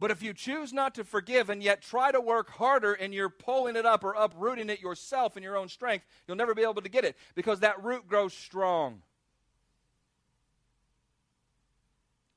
But 0.00 0.10
if 0.10 0.22
you 0.22 0.32
choose 0.32 0.72
not 0.72 0.94
to 0.94 1.04
forgive 1.04 1.50
and 1.50 1.62
yet 1.62 1.82
try 1.82 2.10
to 2.10 2.20
work 2.20 2.48
harder 2.50 2.94
and 2.94 3.12
you're 3.12 3.28
pulling 3.28 3.76
it 3.76 3.84
up 3.84 4.02
or 4.02 4.14
uprooting 4.14 4.70
it 4.70 4.80
yourself 4.80 5.36
in 5.36 5.42
your 5.42 5.58
own 5.58 5.68
strength, 5.68 6.06
you'll 6.26 6.38
never 6.38 6.54
be 6.54 6.62
able 6.62 6.80
to 6.80 6.88
get 6.88 7.04
it 7.04 7.16
because 7.34 7.60
that 7.60 7.84
root 7.84 8.08
grows 8.08 8.32
strong. 8.32 9.02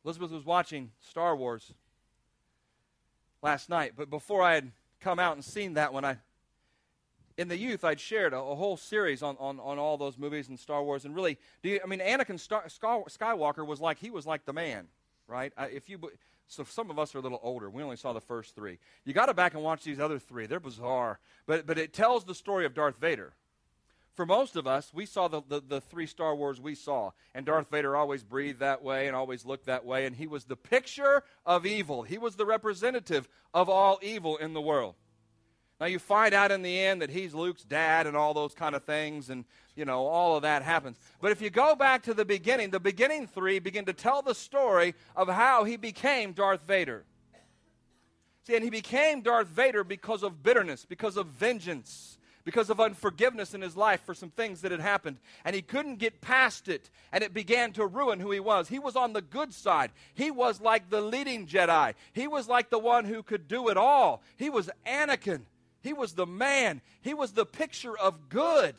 Elizabeth 0.03 0.31
was 0.31 0.43
watching 0.43 0.91
Star 0.99 1.37
Wars 1.37 1.71
last 3.41 3.69
night, 3.69 3.93
but 3.95 4.09
before 4.09 4.41
I 4.41 4.55
had 4.55 4.71
come 4.99 5.17
out 5.17 5.35
and 5.35 5.45
seen 5.45 5.75
that 5.75 5.93
one, 5.93 6.03
I 6.03 6.17
in 7.37 7.47
the 7.47 7.57
youth, 7.57 7.83
I'd 7.83 7.99
shared 7.99 8.33
a, 8.33 8.37
a, 8.37 8.55
whole 8.55 8.77
series 8.77 9.23
on, 9.23 9.35
on, 9.39 9.59
on 9.59 9.79
all 9.79 9.97
those 9.97 10.17
movies 10.17 10.49
and 10.49 10.59
Star 10.59 10.83
Wars, 10.83 11.05
and 11.05 11.15
really, 11.15 11.37
do 11.61 11.69
you, 11.69 11.79
I 11.83 11.87
mean, 11.87 11.99
Anakin 11.99 12.39
Star, 12.39 12.63
Skywalker 12.67 13.65
was 13.65 13.79
like 13.79 13.99
he 13.99 14.09
was 14.09 14.25
like 14.25 14.45
the 14.45 14.53
man, 14.53 14.87
right? 15.27 15.51
I, 15.57 15.67
if 15.67 15.89
you, 15.89 15.99
so 16.47 16.63
some 16.63 16.89
of 16.89 16.99
us 16.99 17.15
are 17.15 17.19
a 17.19 17.21
little 17.21 17.39
older. 17.41 17.69
We 17.69 17.83
only 17.83 17.95
saw 17.95 18.13
the 18.13 18.21
first 18.21 18.55
three. 18.55 18.77
You 19.05 19.13
got 19.13 19.27
to 19.27 19.33
back 19.33 19.53
and 19.53 19.63
watch 19.63 19.83
these 19.83 19.99
other 19.99 20.19
three. 20.19 20.45
They're 20.45 20.59
bizarre, 20.59 21.19
but 21.45 21.65
but 21.65 21.77
it 21.77 21.93
tells 21.93 22.25
the 22.25 22.35
story 22.35 22.65
of 22.65 22.73
Darth 22.73 22.99
Vader. 22.99 23.33
For 24.15 24.27
most 24.27 24.55
of 24.55 24.67
us, 24.67 24.91
we 24.93 25.07
saw 25.07 25.27
the, 25.27 25.41
the, 25.47 25.59
the 25.59 25.81
three 25.81 26.05
Star 26.05 26.35
Wars 26.35 26.61
we 26.61 26.75
saw, 26.75 27.11
and 27.33 27.47
Darth 27.47 27.71
Vader 27.71 27.95
always 27.95 28.23
breathed 28.23 28.59
that 28.59 28.83
way 28.83 29.07
and 29.07 29.15
always 29.15 29.43
looked 29.43 29.65
that 29.65 29.85
way, 29.85 30.05
and 30.05 30.15
he 30.15 30.27
was 30.27 30.45
the 30.45 30.55
picture 30.55 31.23
of 31.47 31.65
evil. 31.65 32.03
He 32.03 32.19
was 32.19 32.35
the 32.35 32.45
representative 32.45 33.27
of 33.55 33.69
all 33.69 33.97
evil 34.03 34.37
in 34.37 34.53
the 34.53 34.61
world. 34.61 34.93
Now, 35.83 35.89
you 35.89 35.99
find 35.99 36.33
out 36.33 36.49
in 36.49 36.61
the 36.61 36.79
end 36.79 37.01
that 37.01 37.09
he's 37.09 37.33
Luke's 37.33 37.65
dad 37.65 38.07
and 38.07 38.15
all 38.15 38.33
those 38.33 38.53
kind 38.53 38.73
of 38.73 38.85
things, 38.85 39.29
and, 39.29 39.43
you 39.75 39.83
know, 39.83 40.05
all 40.05 40.37
of 40.37 40.43
that 40.43 40.63
happens. 40.63 40.97
But 41.19 41.33
if 41.33 41.41
you 41.41 41.49
go 41.49 41.75
back 41.75 42.03
to 42.03 42.13
the 42.13 42.23
beginning, 42.23 42.69
the 42.69 42.79
beginning 42.79 43.27
three 43.27 43.59
begin 43.59 43.83
to 43.87 43.91
tell 43.91 44.21
the 44.21 44.33
story 44.33 44.95
of 45.13 45.27
how 45.27 45.65
he 45.65 45.75
became 45.75 46.31
Darth 46.31 46.65
Vader. 46.65 47.03
See, 48.47 48.55
and 48.55 48.63
he 48.63 48.69
became 48.69 49.23
Darth 49.23 49.49
Vader 49.49 49.83
because 49.83 50.23
of 50.23 50.41
bitterness, 50.41 50.85
because 50.85 51.17
of 51.17 51.27
vengeance, 51.27 52.17
because 52.45 52.69
of 52.69 52.79
unforgiveness 52.79 53.53
in 53.53 53.59
his 53.59 53.75
life 53.75 54.05
for 54.05 54.13
some 54.13 54.29
things 54.29 54.61
that 54.61 54.71
had 54.71 54.79
happened. 54.79 55.17
And 55.43 55.53
he 55.53 55.61
couldn't 55.61 55.97
get 55.97 56.21
past 56.21 56.69
it, 56.69 56.89
and 57.11 57.25
it 57.25 57.33
began 57.33 57.73
to 57.73 57.85
ruin 57.85 58.21
who 58.21 58.31
he 58.31 58.39
was. 58.39 58.69
He 58.69 58.79
was 58.79 58.95
on 58.95 59.11
the 59.11 59.21
good 59.21 59.53
side. 59.53 59.91
He 60.13 60.31
was 60.31 60.61
like 60.61 60.89
the 60.89 61.01
leading 61.01 61.45
Jedi, 61.45 61.95
he 62.13 62.25
was 62.25 62.47
like 62.47 62.69
the 62.69 62.79
one 62.79 63.03
who 63.03 63.21
could 63.21 63.49
do 63.49 63.67
it 63.67 63.75
all. 63.75 64.23
He 64.37 64.49
was 64.49 64.69
Anakin. 64.87 65.41
He 65.83 65.93
was 65.93 66.13
the 66.13 66.25
man, 66.25 66.81
he 67.01 67.13
was 67.13 67.33
the 67.33 67.45
picture 67.45 67.95
of 67.97 68.29
good. 68.29 68.75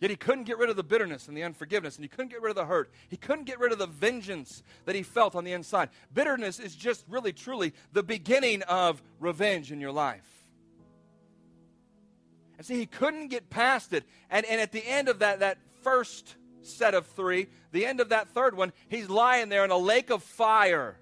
Yet 0.00 0.10
he 0.10 0.16
couldn't 0.16 0.44
get 0.44 0.58
rid 0.58 0.68
of 0.68 0.74
the 0.74 0.82
bitterness 0.82 1.28
and 1.28 1.36
the 1.36 1.44
unforgiveness, 1.44 1.94
and 1.94 2.02
he 2.02 2.08
couldn't 2.08 2.30
get 2.30 2.42
rid 2.42 2.50
of 2.50 2.56
the 2.56 2.64
hurt. 2.64 2.90
He 3.08 3.16
couldn't 3.16 3.44
get 3.44 3.60
rid 3.60 3.70
of 3.70 3.78
the 3.78 3.86
vengeance 3.86 4.64
that 4.84 4.96
he 4.96 5.04
felt 5.04 5.36
on 5.36 5.44
the 5.44 5.52
inside. 5.52 5.90
Bitterness 6.12 6.58
is 6.58 6.74
just 6.74 7.04
really, 7.08 7.32
truly 7.32 7.72
the 7.92 8.02
beginning 8.02 8.62
of 8.62 9.00
revenge 9.20 9.70
in 9.70 9.80
your 9.80 9.92
life. 9.92 10.26
And 12.58 12.66
see, 12.66 12.78
he 12.78 12.86
couldn't 12.86 13.28
get 13.28 13.48
past 13.48 13.92
it. 13.92 14.02
And, 14.28 14.44
and 14.46 14.60
at 14.60 14.72
the 14.72 14.84
end 14.84 15.08
of 15.08 15.20
that, 15.20 15.38
that 15.38 15.58
first 15.82 16.34
set 16.62 16.94
of 16.94 17.06
three, 17.06 17.46
the 17.70 17.86
end 17.86 18.00
of 18.00 18.08
that 18.08 18.28
third 18.28 18.56
one, 18.56 18.72
he's 18.88 19.08
lying 19.08 19.50
there 19.50 19.64
in 19.64 19.70
a 19.70 19.78
lake 19.78 20.10
of 20.10 20.24
fire 20.24 20.96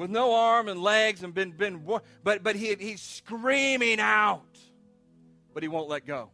with 0.00 0.08
no 0.08 0.34
arm 0.34 0.66
and 0.68 0.82
legs 0.82 1.22
and 1.22 1.34
been, 1.34 1.50
been 1.50 1.84
but, 2.24 2.42
but 2.42 2.56
he, 2.56 2.74
he's 2.74 3.02
screaming 3.02 4.00
out, 4.00 4.58
but 5.52 5.62
he 5.62 5.68
won't 5.68 5.90
let 5.90 6.06
go. 6.06 6.30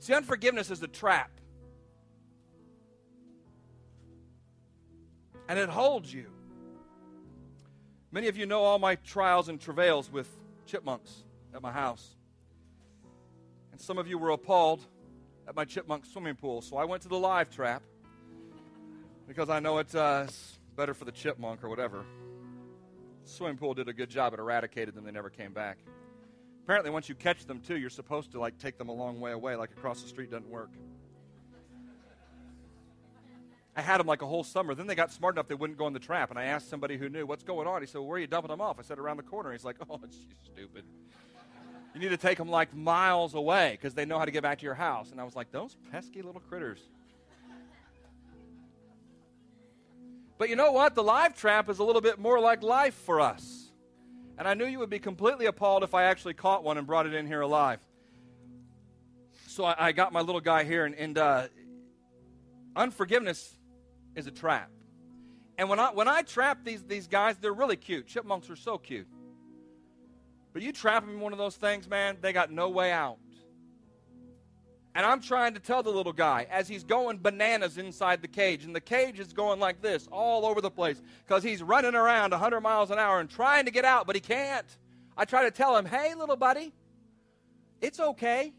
See, 0.00 0.12
unforgiveness 0.12 0.70
is 0.70 0.82
a 0.82 0.86
trap. 0.86 1.30
And 5.48 5.58
it 5.58 5.70
holds 5.70 6.12
you. 6.12 6.26
Many 8.12 8.28
of 8.28 8.36
you 8.36 8.44
know 8.44 8.64
all 8.64 8.78
my 8.78 8.96
trials 8.96 9.48
and 9.48 9.58
travails 9.58 10.12
with 10.12 10.28
chipmunks 10.66 11.24
at 11.54 11.62
my 11.62 11.72
house. 11.72 12.16
And 13.72 13.80
some 13.80 13.96
of 13.96 14.06
you 14.06 14.18
were 14.18 14.30
appalled 14.30 14.82
at 15.48 15.56
my 15.56 15.64
chipmunk 15.64 16.04
swimming 16.04 16.36
pool. 16.36 16.60
So 16.60 16.76
I 16.76 16.84
went 16.84 17.00
to 17.04 17.08
the 17.08 17.18
live 17.18 17.48
trap 17.48 17.82
because 19.26 19.48
I 19.48 19.58
know 19.58 19.78
it's 19.78 19.94
uh, 19.94 20.26
better 20.80 20.94
for 20.94 21.04
the 21.04 21.12
chipmunk 21.12 21.62
or 21.62 21.68
whatever. 21.68 22.06
Swimming 23.26 23.58
pool 23.58 23.74
did 23.74 23.86
a 23.88 23.92
good 23.92 24.08
job. 24.08 24.32
It 24.32 24.40
eradicated 24.40 24.94
them. 24.94 25.04
They 25.04 25.10
never 25.10 25.28
came 25.28 25.52
back. 25.52 25.76
Apparently, 26.64 26.90
once 26.90 27.06
you 27.06 27.14
catch 27.14 27.44
them 27.44 27.60
too, 27.60 27.76
you're 27.76 27.90
supposed 27.90 28.32
to 28.32 28.40
like 28.40 28.56
take 28.56 28.78
them 28.78 28.88
a 28.88 28.92
long 28.92 29.20
way 29.20 29.32
away. 29.32 29.56
Like 29.56 29.72
across 29.72 30.00
the 30.00 30.08
street 30.08 30.30
doesn't 30.30 30.48
work. 30.48 30.70
I 33.76 33.82
had 33.82 34.00
them 34.00 34.06
like 34.06 34.22
a 34.22 34.26
whole 34.26 34.42
summer. 34.42 34.74
Then 34.74 34.86
they 34.86 34.94
got 34.94 35.12
smart 35.12 35.34
enough 35.34 35.48
they 35.48 35.54
wouldn't 35.54 35.78
go 35.78 35.86
in 35.86 35.92
the 35.92 35.98
trap. 35.98 36.30
And 36.30 36.38
I 36.38 36.44
asked 36.44 36.70
somebody 36.70 36.96
who 36.96 37.10
knew 37.10 37.26
what's 37.26 37.44
going 37.44 37.68
on. 37.68 37.82
He 37.82 37.86
said, 37.86 37.98
well, 37.98 38.06
"Where 38.06 38.16
are 38.16 38.20
you 38.20 38.26
dumping 38.26 38.48
them 38.48 38.62
off?" 38.62 38.78
I 38.78 38.82
said, 38.82 38.98
"Around 38.98 39.18
the 39.18 39.24
corner." 39.24 39.52
He's 39.52 39.66
like, 39.66 39.76
"Oh, 39.90 40.00
it's 40.02 40.16
stupid." 40.42 40.84
You 41.92 42.00
need 42.00 42.08
to 42.08 42.16
take 42.16 42.38
them 42.38 42.48
like 42.48 42.74
miles 42.74 43.34
away 43.34 43.72
because 43.72 43.92
they 43.92 44.06
know 44.06 44.18
how 44.18 44.24
to 44.24 44.30
get 44.30 44.42
back 44.42 44.60
to 44.60 44.64
your 44.64 44.76
house. 44.76 45.10
And 45.10 45.20
I 45.20 45.24
was 45.24 45.36
like, 45.36 45.52
those 45.52 45.76
pesky 45.92 46.22
little 46.22 46.40
critters. 46.40 46.88
But 50.40 50.48
you 50.48 50.56
know 50.56 50.72
what? 50.72 50.94
The 50.94 51.02
live 51.02 51.36
trap 51.36 51.68
is 51.68 51.80
a 51.80 51.84
little 51.84 52.00
bit 52.00 52.18
more 52.18 52.40
like 52.40 52.62
life 52.62 52.94
for 52.94 53.20
us. 53.20 53.70
And 54.38 54.48
I 54.48 54.54
knew 54.54 54.64
you 54.64 54.78
would 54.78 54.88
be 54.88 54.98
completely 54.98 55.44
appalled 55.44 55.84
if 55.84 55.92
I 55.92 56.04
actually 56.04 56.32
caught 56.32 56.64
one 56.64 56.78
and 56.78 56.86
brought 56.86 57.04
it 57.04 57.12
in 57.12 57.26
here 57.26 57.42
alive. 57.42 57.78
So 59.48 59.66
I, 59.66 59.88
I 59.88 59.92
got 59.92 60.14
my 60.14 60.22
little 60.22 60.40
guy 60.40 60.64
here, 60.64 60.86
and, 60.86 60.94
and 60.94 61.18
uh, 61.18 61.48
unforgiveness 62.74 63.54
is 64.16 64.26
a 64.28 64.30
trap. 64.30 64.70
And 65.58 65.68
when 65.68 65.78
I, 65.78 65.90
when 65.90 66.08
I 66.08 66.22
trap 66.22 66.64
these, 66.64 66.82
these 66.84 67.06
guys, 67.06 67.36
they're 67.36 67.52
really 67.52 67.76
cute. 67.76 68.06
Chipmunks 68.06 68.48
are 68.48 68.56
so 68.56 68.78
cute. 68.78 69.08
But 70.54 70.62
you 70.62 70.72
trap 70.72 71.04
them 71.04 71.16
in 71.16 71.20
one 71.20 71.32
of 71.34 71.38
those 71.38 71.56
things, 71.56 71.86
man, 71.86 72.16
they 72.22 72.32
got 72.32 72.50
no 72.50 72.70
way 72.70 72.92
out. 72.92 73.18
And 74.94 75.06
I'm 75.06 75.20
trying 75.20 75.54
to 75.54 75.60
tell 75.60 75.82
the 75.84 75.90
little 75.90 76.12
guy 76.12 76.48
as 76.50 76.66
he's 76.66 76.82
going 76.82 77.18
bananas 77.18 77.78
inside 77.78 78.22
the 78.22 78.28
cage, 78.28 78.64
and 78.64 78.74
the 78.74 78.80
cage 78.80 79.20
is 79.20 79.32
going 79.32 79.60
like 79.60 79.80
this 79.80 80.08
all 80.10 80.44
over 80.44 80.60
the 80.60 80.70
place 80.70 81.00
because 81.24 81.44
he's 81.44 81.62
running 81.62 81.94
around 81.94 82.32
100 82.32 82.60
miles 82.60 82.90
an 82.90 82.98
hour 82.98 83.20
and 83.20 83.30
trying 83.30 83.66
to 83.66 83.70
get 83.70 83.84
out, 83.84 84.06
but 84.06 84.16
he 84.16 84.20
can't. 84.20 84.66
I 85.16 85.24
try 85.26 85.44
to 85.44 85.52
tell 85.52 85.76
him, 85.76 85.84
hey, 85.84 86.14
little 86.14 86.36
buddy, 86.36 86.72
it's 87.80 88.00
okay. 88.00 88.52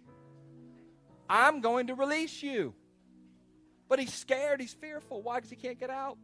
I'm 1.29 1.59
going 1.59 1.87
to 1.87 1.95
release 1.95 2.41
you. 2.41 2.73
But 3.89 3.99
he's 3.99 4.13
scared, 4.13 4.61
he's 4.61 4.73
fearful. 4.73 5.21
Why? 5.21 5.37
Because 5.37 5.49
he 5.49 5.57
can't 5.57 5.79
get 5.79 5.89
out. 5.89 6.17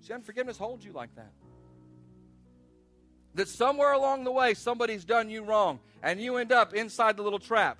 See, 0.00 0.14
unforgiveness 0.14 0.56
holds 0.56 0.82
you 0.82 0.92
like 0.92 1.14
that. 1.16 1.32
That 3.34 3.48
somewhere 3.48 3.92
along 3.92 4.24
the 4.24 4.32
way, 4.32 4.54
somebody's 4.54 5.04
done 5.04 5.28
you 5.28 5.42
wrong, 5.44 5.78
and 6.02 6.20
you 6.20 6.38
end 6.38 6.52
up 6.52 6.72
inside 6.72 7.18
the 7.18 7.22
little 7.22 7.38
trap. 7.38 7.78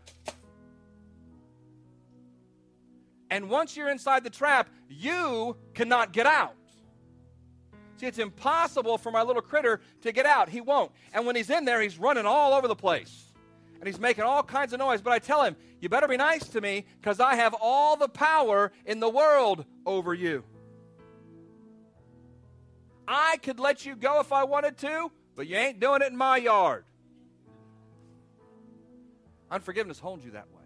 And 3.31 3.51
once 3.51 3.77
you're 3.77 3.91
inside 3.91 4.25
the 4.25 4.31
trap, 4.31 4.71
you 4.89 5.57
cannot 5.75 6.13
get 6.13 6.27
out. 6.27 6.55
See, 7.97 8.07
it's 8.07 8.19
impossible 8.19 8.97
for 8.97 9.11
my 9.11 9.23
little 9.23 9.43
critter 9.43 9.81
to 10.03 10.13
get 10.13 10.25
out. 10.25 10.49
He 10.49 10.61
won't. 10.61 10.93
And 11.13 11.27
when 11.27 11.35
he's 11.35 11.51
in 11.51 11.65
there, 11.65 11.81
he's 11.81 11.99
running 11.99 12.27
all 12.27 12.55
over 12.55 12.69
the 12.69 12.77
place. 12.77 13.33
And 13.81 13.87
he's 13.87 13.99
making 13.99 14.25
all 14.25 14.43
kinds 14.43 14.73
of 14.73 14.79
noise. 14.79 15.03
But 15.03 15.13
I 15.13 15.19
tell 15.19 15.43
him, 15.43 15.57
you 15.81 15.89
better 15.89 16.09
be 16.09 16.17
nice 16.17 16.47
to 16.49 16.61
me 16.61 16.87
because 17.01 17.21
I 17.21 17.35
have 17.35 17.55
all 17.61 17.97
the 17.97 18.09
power 18.09 18.73
in 18.87 19.01
the 19.01 19.09
world 19.09 19.65
over 19.85 20.15
you. 20.15 20.45
I 23.07 23.39
could 23.43 23.59
let 23.59 23.87
you 23.87 23.97
go 23.97 24.21
if 24.21 24.33
I 24.33 24.45
wanted 24.45 24.77
to, 24.79 25.11
but 25.35 25.47
you 25.47 25.57
ain't 25.57 25.81
doing 25.81 26.03
it 26.03 26.13
in 26.13 26.17
my 26.17 26.37
yard. 26.37 26.85
Unforgiveness 29.51 29.99
holds 29.99 30.25
you 30.25 30.33
that 30.33 30.47
way. 30.53 30.58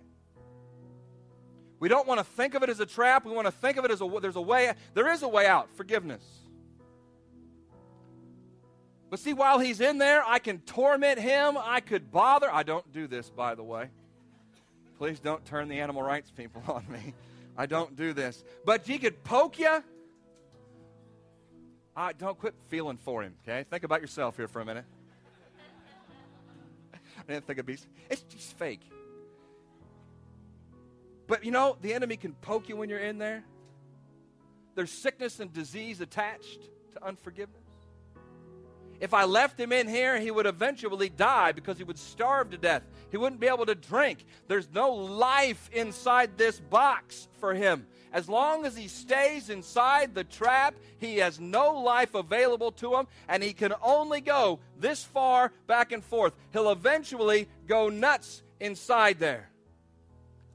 We 1.83 1.88
don't 1.88 2.07
want 2.07 2.21
to 2.21 2.25
think 2.25 2.55
of 2.55 2.62
it 2.62 2.68
as 2.68 2.79
a 2.79 2.87
trap. 2.87 3.27
We 3.27 3.33
want 3.33 3.49
to 3.49 3.51
think 3.51 3.77
of 3.77 3.85
it 3.85 3.90
as 3.90 4.01
a 4.01 4.09
there's 4.21 4.37
a 4.37 4.40
way 4.40 4.73
there 4.95 5.11
is 5.11 5.25
a 5.25 5.29
way 5.29 5.49
out, 5.49 5.68
forgiveness. 5.75 6.23
But 9.11 9.18
see, 9.18 9.33
while 9.33 9.59
he's 9.59 9.81
in 9.81 9.99
there, 9.99 10.23
I 10.25 10.38
can 10.38 10.61
torment 10.61 11.18
him. 11.18 11.59
I 11.61 11.81
could 11.81 12.12
bother. 12.12 12.49
I 12.55 12.62
don't 12.62 12.92
do 12.92 13.09
this, 13.09 13.31
by 13.31 13.57
the 13.57 13.64
way. 13.64 13.88
Please 14.97 15.18
don't 15.18 15.45
turn 15.45 15.66
the 15.66 15.81
animal 15.81 16.05
rights 16.05 16.31
people 16.31 16.62
on 16.68 16.85
me. 16.88 17.14
I 17.59 17.66
don't 17.66 17.97
do 17.97 18.12
this. 18.12 18.45
But 18.64 18.87
he 18.87 19.01
could 19.01 19.25
poke 19.25 19.59
you. 19.59 19.83
I 21.97 22.12
don't 22.12 22.38
quit 22.38 22.55
feeling 22.68 22.97
for 22.97 23.25
him, 23.25 23.35
okay? 23.42 23.64
Think 23.68 23.83
about 23.83 24.01
yourself 24.01 24.37
here 24.37 24.47
for 24.47 24.61
a 24.61 24.64
minute. 24.64 24.85
I 26.95 27.33
didn't 27.33 27.45
think 27.45 27.59
it'd 27.59 27.66
be. 27.66 27.79
It's 28.09 28.23
just 28.23 28.57
fake. 28.57 28.83
But 31.26 31.44
you 31.44 31.50
know, 31.50 31.76
the 31.80 31.94
enemy 31.94 32.16
can 32.16 32.32
poke 32.35 32.68
you 32.68 32.76
when 32.76 32.88
you're 32.88 32.98
in 32.98 33.18
there. 33.18 33.44
There's 34.74 34.90
sickness 34.90 35.40
and 35.40 35.52
disease 35.52 36.00
attached 36.00 36.62
to 36.94 37.04
unforgiveness. 37.04 37.62
If 39.02 39.14
I 39.14 39.24
left 39.24 39.58
him 39.58 39.72
in 39.72 39.88
here, 39.88 40.20
he 40.20 40.30
would 40.30 40.46
eventually 40.46 41.08
die 41.08 41.50
because 41.50 41.76
he 41.76 41.82
would 41.82 41.98
starve 41.98 42.50
to 42.50 42.56
death. 42.56 42.85
He 43.11 43.16
wouldn't 43.16 43.40
be 43.40 43.48
able 43.48 43.66
to 43.66 43.74
drink. 43.74 44.24
There's 44.46 44.68
no 44.72 44.92
life 44.92 45.68
inside 45.72 46.38
this 46.38 46.61
box 46.61 47.26
for 47.40 47.52
him. 47.52 47.88
As 48.12 48.28
long 48.28 48.64
as 48.64 48.76
he 48.76 48.87
stays 48.87 49.50
inside 49.50 50.14
the 50.14 50.22
trap, 50.22 50.76
he 50.98 51.16
has 51.16 51.40
no 51.40 51.80
life 51.80 52.14
available 52.14 52.70
to 52.72 52.94
him, 52.94 53.08
and 53.26 53.42
he 53.42 53.52
can 53.52 53.74
only 53.82 54.20
go 54.20 54.61
this 54.78 55.02
far 55.02 55.50
back 55.66 55.90
and 55.90 56.04
forth. 56.04 56.35
He'll 56.52 56.70
eventually 56.70 57.48
go 57.66 57.88
nuts 57.88 58.44
inside 58.61 59.18
there. 59.18 59.52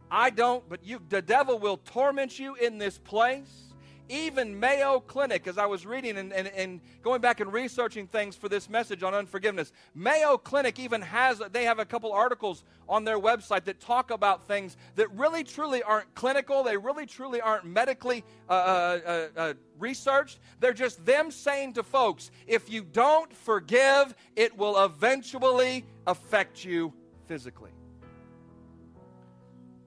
I 0.09 0.29
don't, 0.29 0.67
but 0.69 0.85
you, 0.85 1.01
the 1.09 1.21
devil 1.21 1.59
will 1.59 1.77
torment 1.77 2.39
you 2.39 2.55
in 2.55 2.77
this 2.77 2.97
place 2.97 3.67
even 4.09 4.59
Mayo 4.59 4.99
Clinic, 4.99 5.47
as 5.47 5.57
I 5.57 5.65
was 5.65 5.85
reading 5.85 6.17
and, 6.17 6.31
and, 6.31 6.47
and, 6.47 6.81
going 7.03 7.21
back 7.21 7.39
and 7.39 7.51
researching 7.51 8.07
things 8.07 8.35
for 8.35 8.49
this 8.49 8.69
message 8.69 9.03
on 9.03 9.13
unforgiveness, 9.13 9.71
Mayo 9.95 10.37
Clinic 10.37 10.79
even 10.79 11.01
has, 11.01 11.41
they 11.51 11.63
have 11.63 11.79
a 11.79 11.85
couple 11.85 12.11
articles 12.11 12.63
on 12.89 13.03
their 13.03 13.19
website 13.19 13.63
that 13.65 13.79
talk 13.79 14.11
about 14.11 14.45
things 14.47 14.77
that 14.95 15.11
really 15.13 15.43
truly 15.43 15.83
aren't 15.83 16.13
clinical. 16.15 16.63
They 16.63 16.77
really 16.77 17.05
truly 17.05 17.39
aren't 17.41 17.65
medically 17.65 18.23
uh, 18.49 18.53
uh, 18.53 18.99
uh, 19.05 19.39
uh 19.39 19.53
researched. 19.79 20.39
They're 20.59 20.73
just 20.73 21.05
them 21.05 21.31
saying 21.31 21.73
to 21.73 21.83
folks, 21.83 22.31
if 22.45 22.69
you 22.69 22.83
don't 22.83 23.33
forgive, 23.33 24.15
it 24.35 24.57
will 24.57 24.83
eventually 24.83 25.85
affect 26.05 26.65
you 26.65 26.93
physically. 27.25 27.71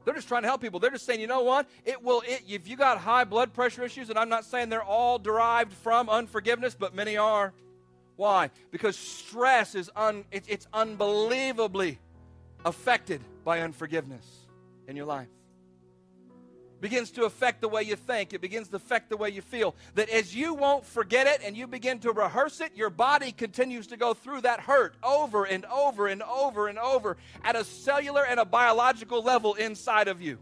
They're 0.05 0.15
just 0.15 0.29
trying 0.29 0.43
to 0.43 0.49
help 0.49 0.61
people. 0.61 0.81
They're 0.81 0.91
just 0.91 1.07
saying, 1.07 1.21
you 1.21 1.27
know 1.27 1.43
what? 1.43 1.67
It 1.85 2.03
will. 2.03 2.23
It, 2.27 2.43
if 2.49 2.69
you 2.69 2.77
got 2.77 2.99
high 2.99 3.25
blood 3.25 3.53
pressure 3.53 3.85
issues, 3.85 4.11
and 4.11 4.19
I'm 4.19 4.29
not 4.29 4.45
saying 4.45 4.69
they're 4.69 4.83
all 4.83 5.19
derived 5.19 5.73
from 5.73 6.09
unforgiveness, 6.09 6.75
but 6.75 6.95
many 6.95 7.17
are. 7.17 7.53
Why? 8.17 8.51
Because 8.71 8.97
stress 8.97 9.75
is 9.75 9.91
un, 9.97 10.25
it, 10.31 10.45
it's 10.47 10.67
unbelievably 10.73 11.99
affected 12.65 13.23
by 13.45 13.61
unforgiveness 13.61 14.27
in 14.87 14.97
your 14.97 15.07
life 15.07 15.29
begins 16.81 17.11
to 17.13 17.25
affect 17.25 17.61
the 17.61 17.69
way 17.69 17.83
you 17.83 17.97
think. 17.97 18.33
It 18.33 18.41
begins 18.41 18.69
to 18.69 18.77
affect 18.77 19.11
the 19.11 19.17
way 19.17 19.31
you 19.31 19.43
feel. 19.43 19.75
That 19.95 20.09
as 20.09 20.35
you 20.35 20.55
won't 20.55 20.85
forget 20.85 21.27
it 21.27 21.41
and 21.45 21.57
you 21.57 21.67
begin 21.67 21.99
to 22.01 22.13
rehearse 22.13 22.61
it, 22.61 22.77
your 22.77 22.91
body 22.91 23.33
continues 23.33 23.89
to 23.89 23.97
go 23.97 24.15
through 24.15 24.43
that 24.43 24.61
hurt 24.61 24.95
over 25.03 25.45
and 25.45 25.65
over 25.67 26.07
and 26.07 26.23
over 26.23 26.69
and 26.69 26.79
over 26.79 27.17
at 27.45 27.57
a 27.57 27.65
cellular 27.65 28.25
and 28.25 28.41
a 28.41 28.45
biological 28.45 29.23
level 29.23 29.55
inside 29.55 30.09
of 30.09 30.21
you. 30.21 30.39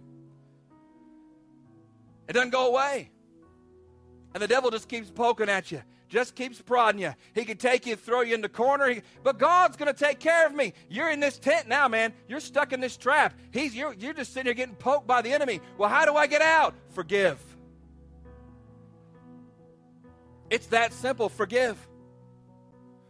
It 2.28 2.34
doesn't 2.34 2.50
go 2.50 2.68
away. 2.68 3.10
And 4.34 4.42
the 4.42 4.48
devil 4.48 4.70
just 4.70 4.88
keeps 4.88 5.10
poking 5.10 5.48
at 5.48 5.72
you 5.72 5.82
just 6.08 6.34
keeps 6.34 6.60
prodding 6.60 7.00
you. 7.00 7.14
He 7.34 7.44
could 7.44 7.60
take 7.60 7.86
you, 7.86 7.96
throw 7.96 8.22
you 8.22 8.34
in 8.34 8.40
the 8.40 8.48
corner, 8.48 8.88
he, 8.88 9.02
but 9.22 9.38
God's 9.38 9.76
going 9.76 9.92
to 9.92 9.98
take 9.98 10.18
care 10.18 10.46
of 10.46 10.54
me. 10.54 10.72
You're 10.88 11.10
in 11.10 11.20
this 11.20 11.38
tent 11.38 11.68
now, 11.68 11.88
man. 11.88 12.12
You're 12.28 12.40
stuck 12.40 12.72
in 12.72 12.80
this 12.80 12.96
trap. 12.96 13.38
He's 13.52 13.74
you're, 13.74 13.92
you're 13.94 14.14
just 14.14 14.32
sitting 14.32 14.46
here 14.46 14.54
getting 14.54 14.74
poked 14.74 15.06
by 15.06 15.22
the 15.22 15.32
enemy. 15.32 15.60
Well, 15.76 15.88
how 15.88 16.04
do 16.06 16.16
I 16.16 16.26
get 16.26 16.42
out? 16.42 16.74
Forgive. 16.90 17.38
It's 20.50 20.66
that 20.68 20.92
simple. 20.92 21.28
Forgive. 21.28 21.76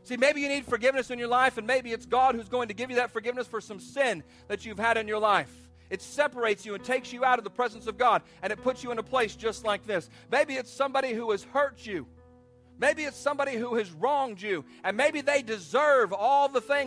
See, 0.03 0.17
maybe 0.17 0.41
you 0.41 0.49
need 0.49 0.65
forgiveness 0.65 1.11
in 1.11 1.19
your 1.19 1.29
life, 1.29 1.59
and 1.59 1.67
maybe 1.67 1.93
it's 1.93 2.07
God 2.07 2.35
who's 2.35 2.49
going 2.49 2.69
to 2.69 2.75
give 2.75 2.91
you 2.91 2.97
that 2.97 3.11
forgiveness 3.11 3.47
for 3.47 3.61
some 3.61 3.79
sin 3.79 4.25
that 4.49 4.65
you've 4.65 4.79
had 4.79 4.97
in 4.97 5.07
your 5.07 5.19
life. 5.19 5.53
It 5.91 6.03
separates 6.03 6.67
you 6.67 6.75
and 6.75 6.83
takes 6.83 7.13
you 7.13 7.25
out 7.25 7.39
of 7.39 7.45
the 7.45 7.51
presence 7.51 7.87
of 7.87 7.97
God, 7.97 8.23
and 8.43 8.53
it 8.53 8.63
puts 8.63 8.83
you 8.83 8.91
in 8.91 8.99
a 8.99 9.03
place 9.03 9.37
just 9.37 9.65
like 9.65 9.87
this. 9.87 10.11
Maybe 10.31 10.55
it's 10.55 10.73
somebody 10.73 11.13
who 11.13 11.31
has 11.31 11.45
hurt 11.45 11.87
you 11.87 12.07
Maybe 12.81 13.03
it's 13.03 13.17
somebody 13.17 13.57
who 13.57 13.75
has 13.75 13.91
wronged 13.91 14.41
you, 14.41 14.65
and 14.85 14.97
maybe 14.97 15.21
they 15.21 15.43
deserve 15.43 16.13
all 16.13 16.49
the 16.49 16.61
things 16.61 16.87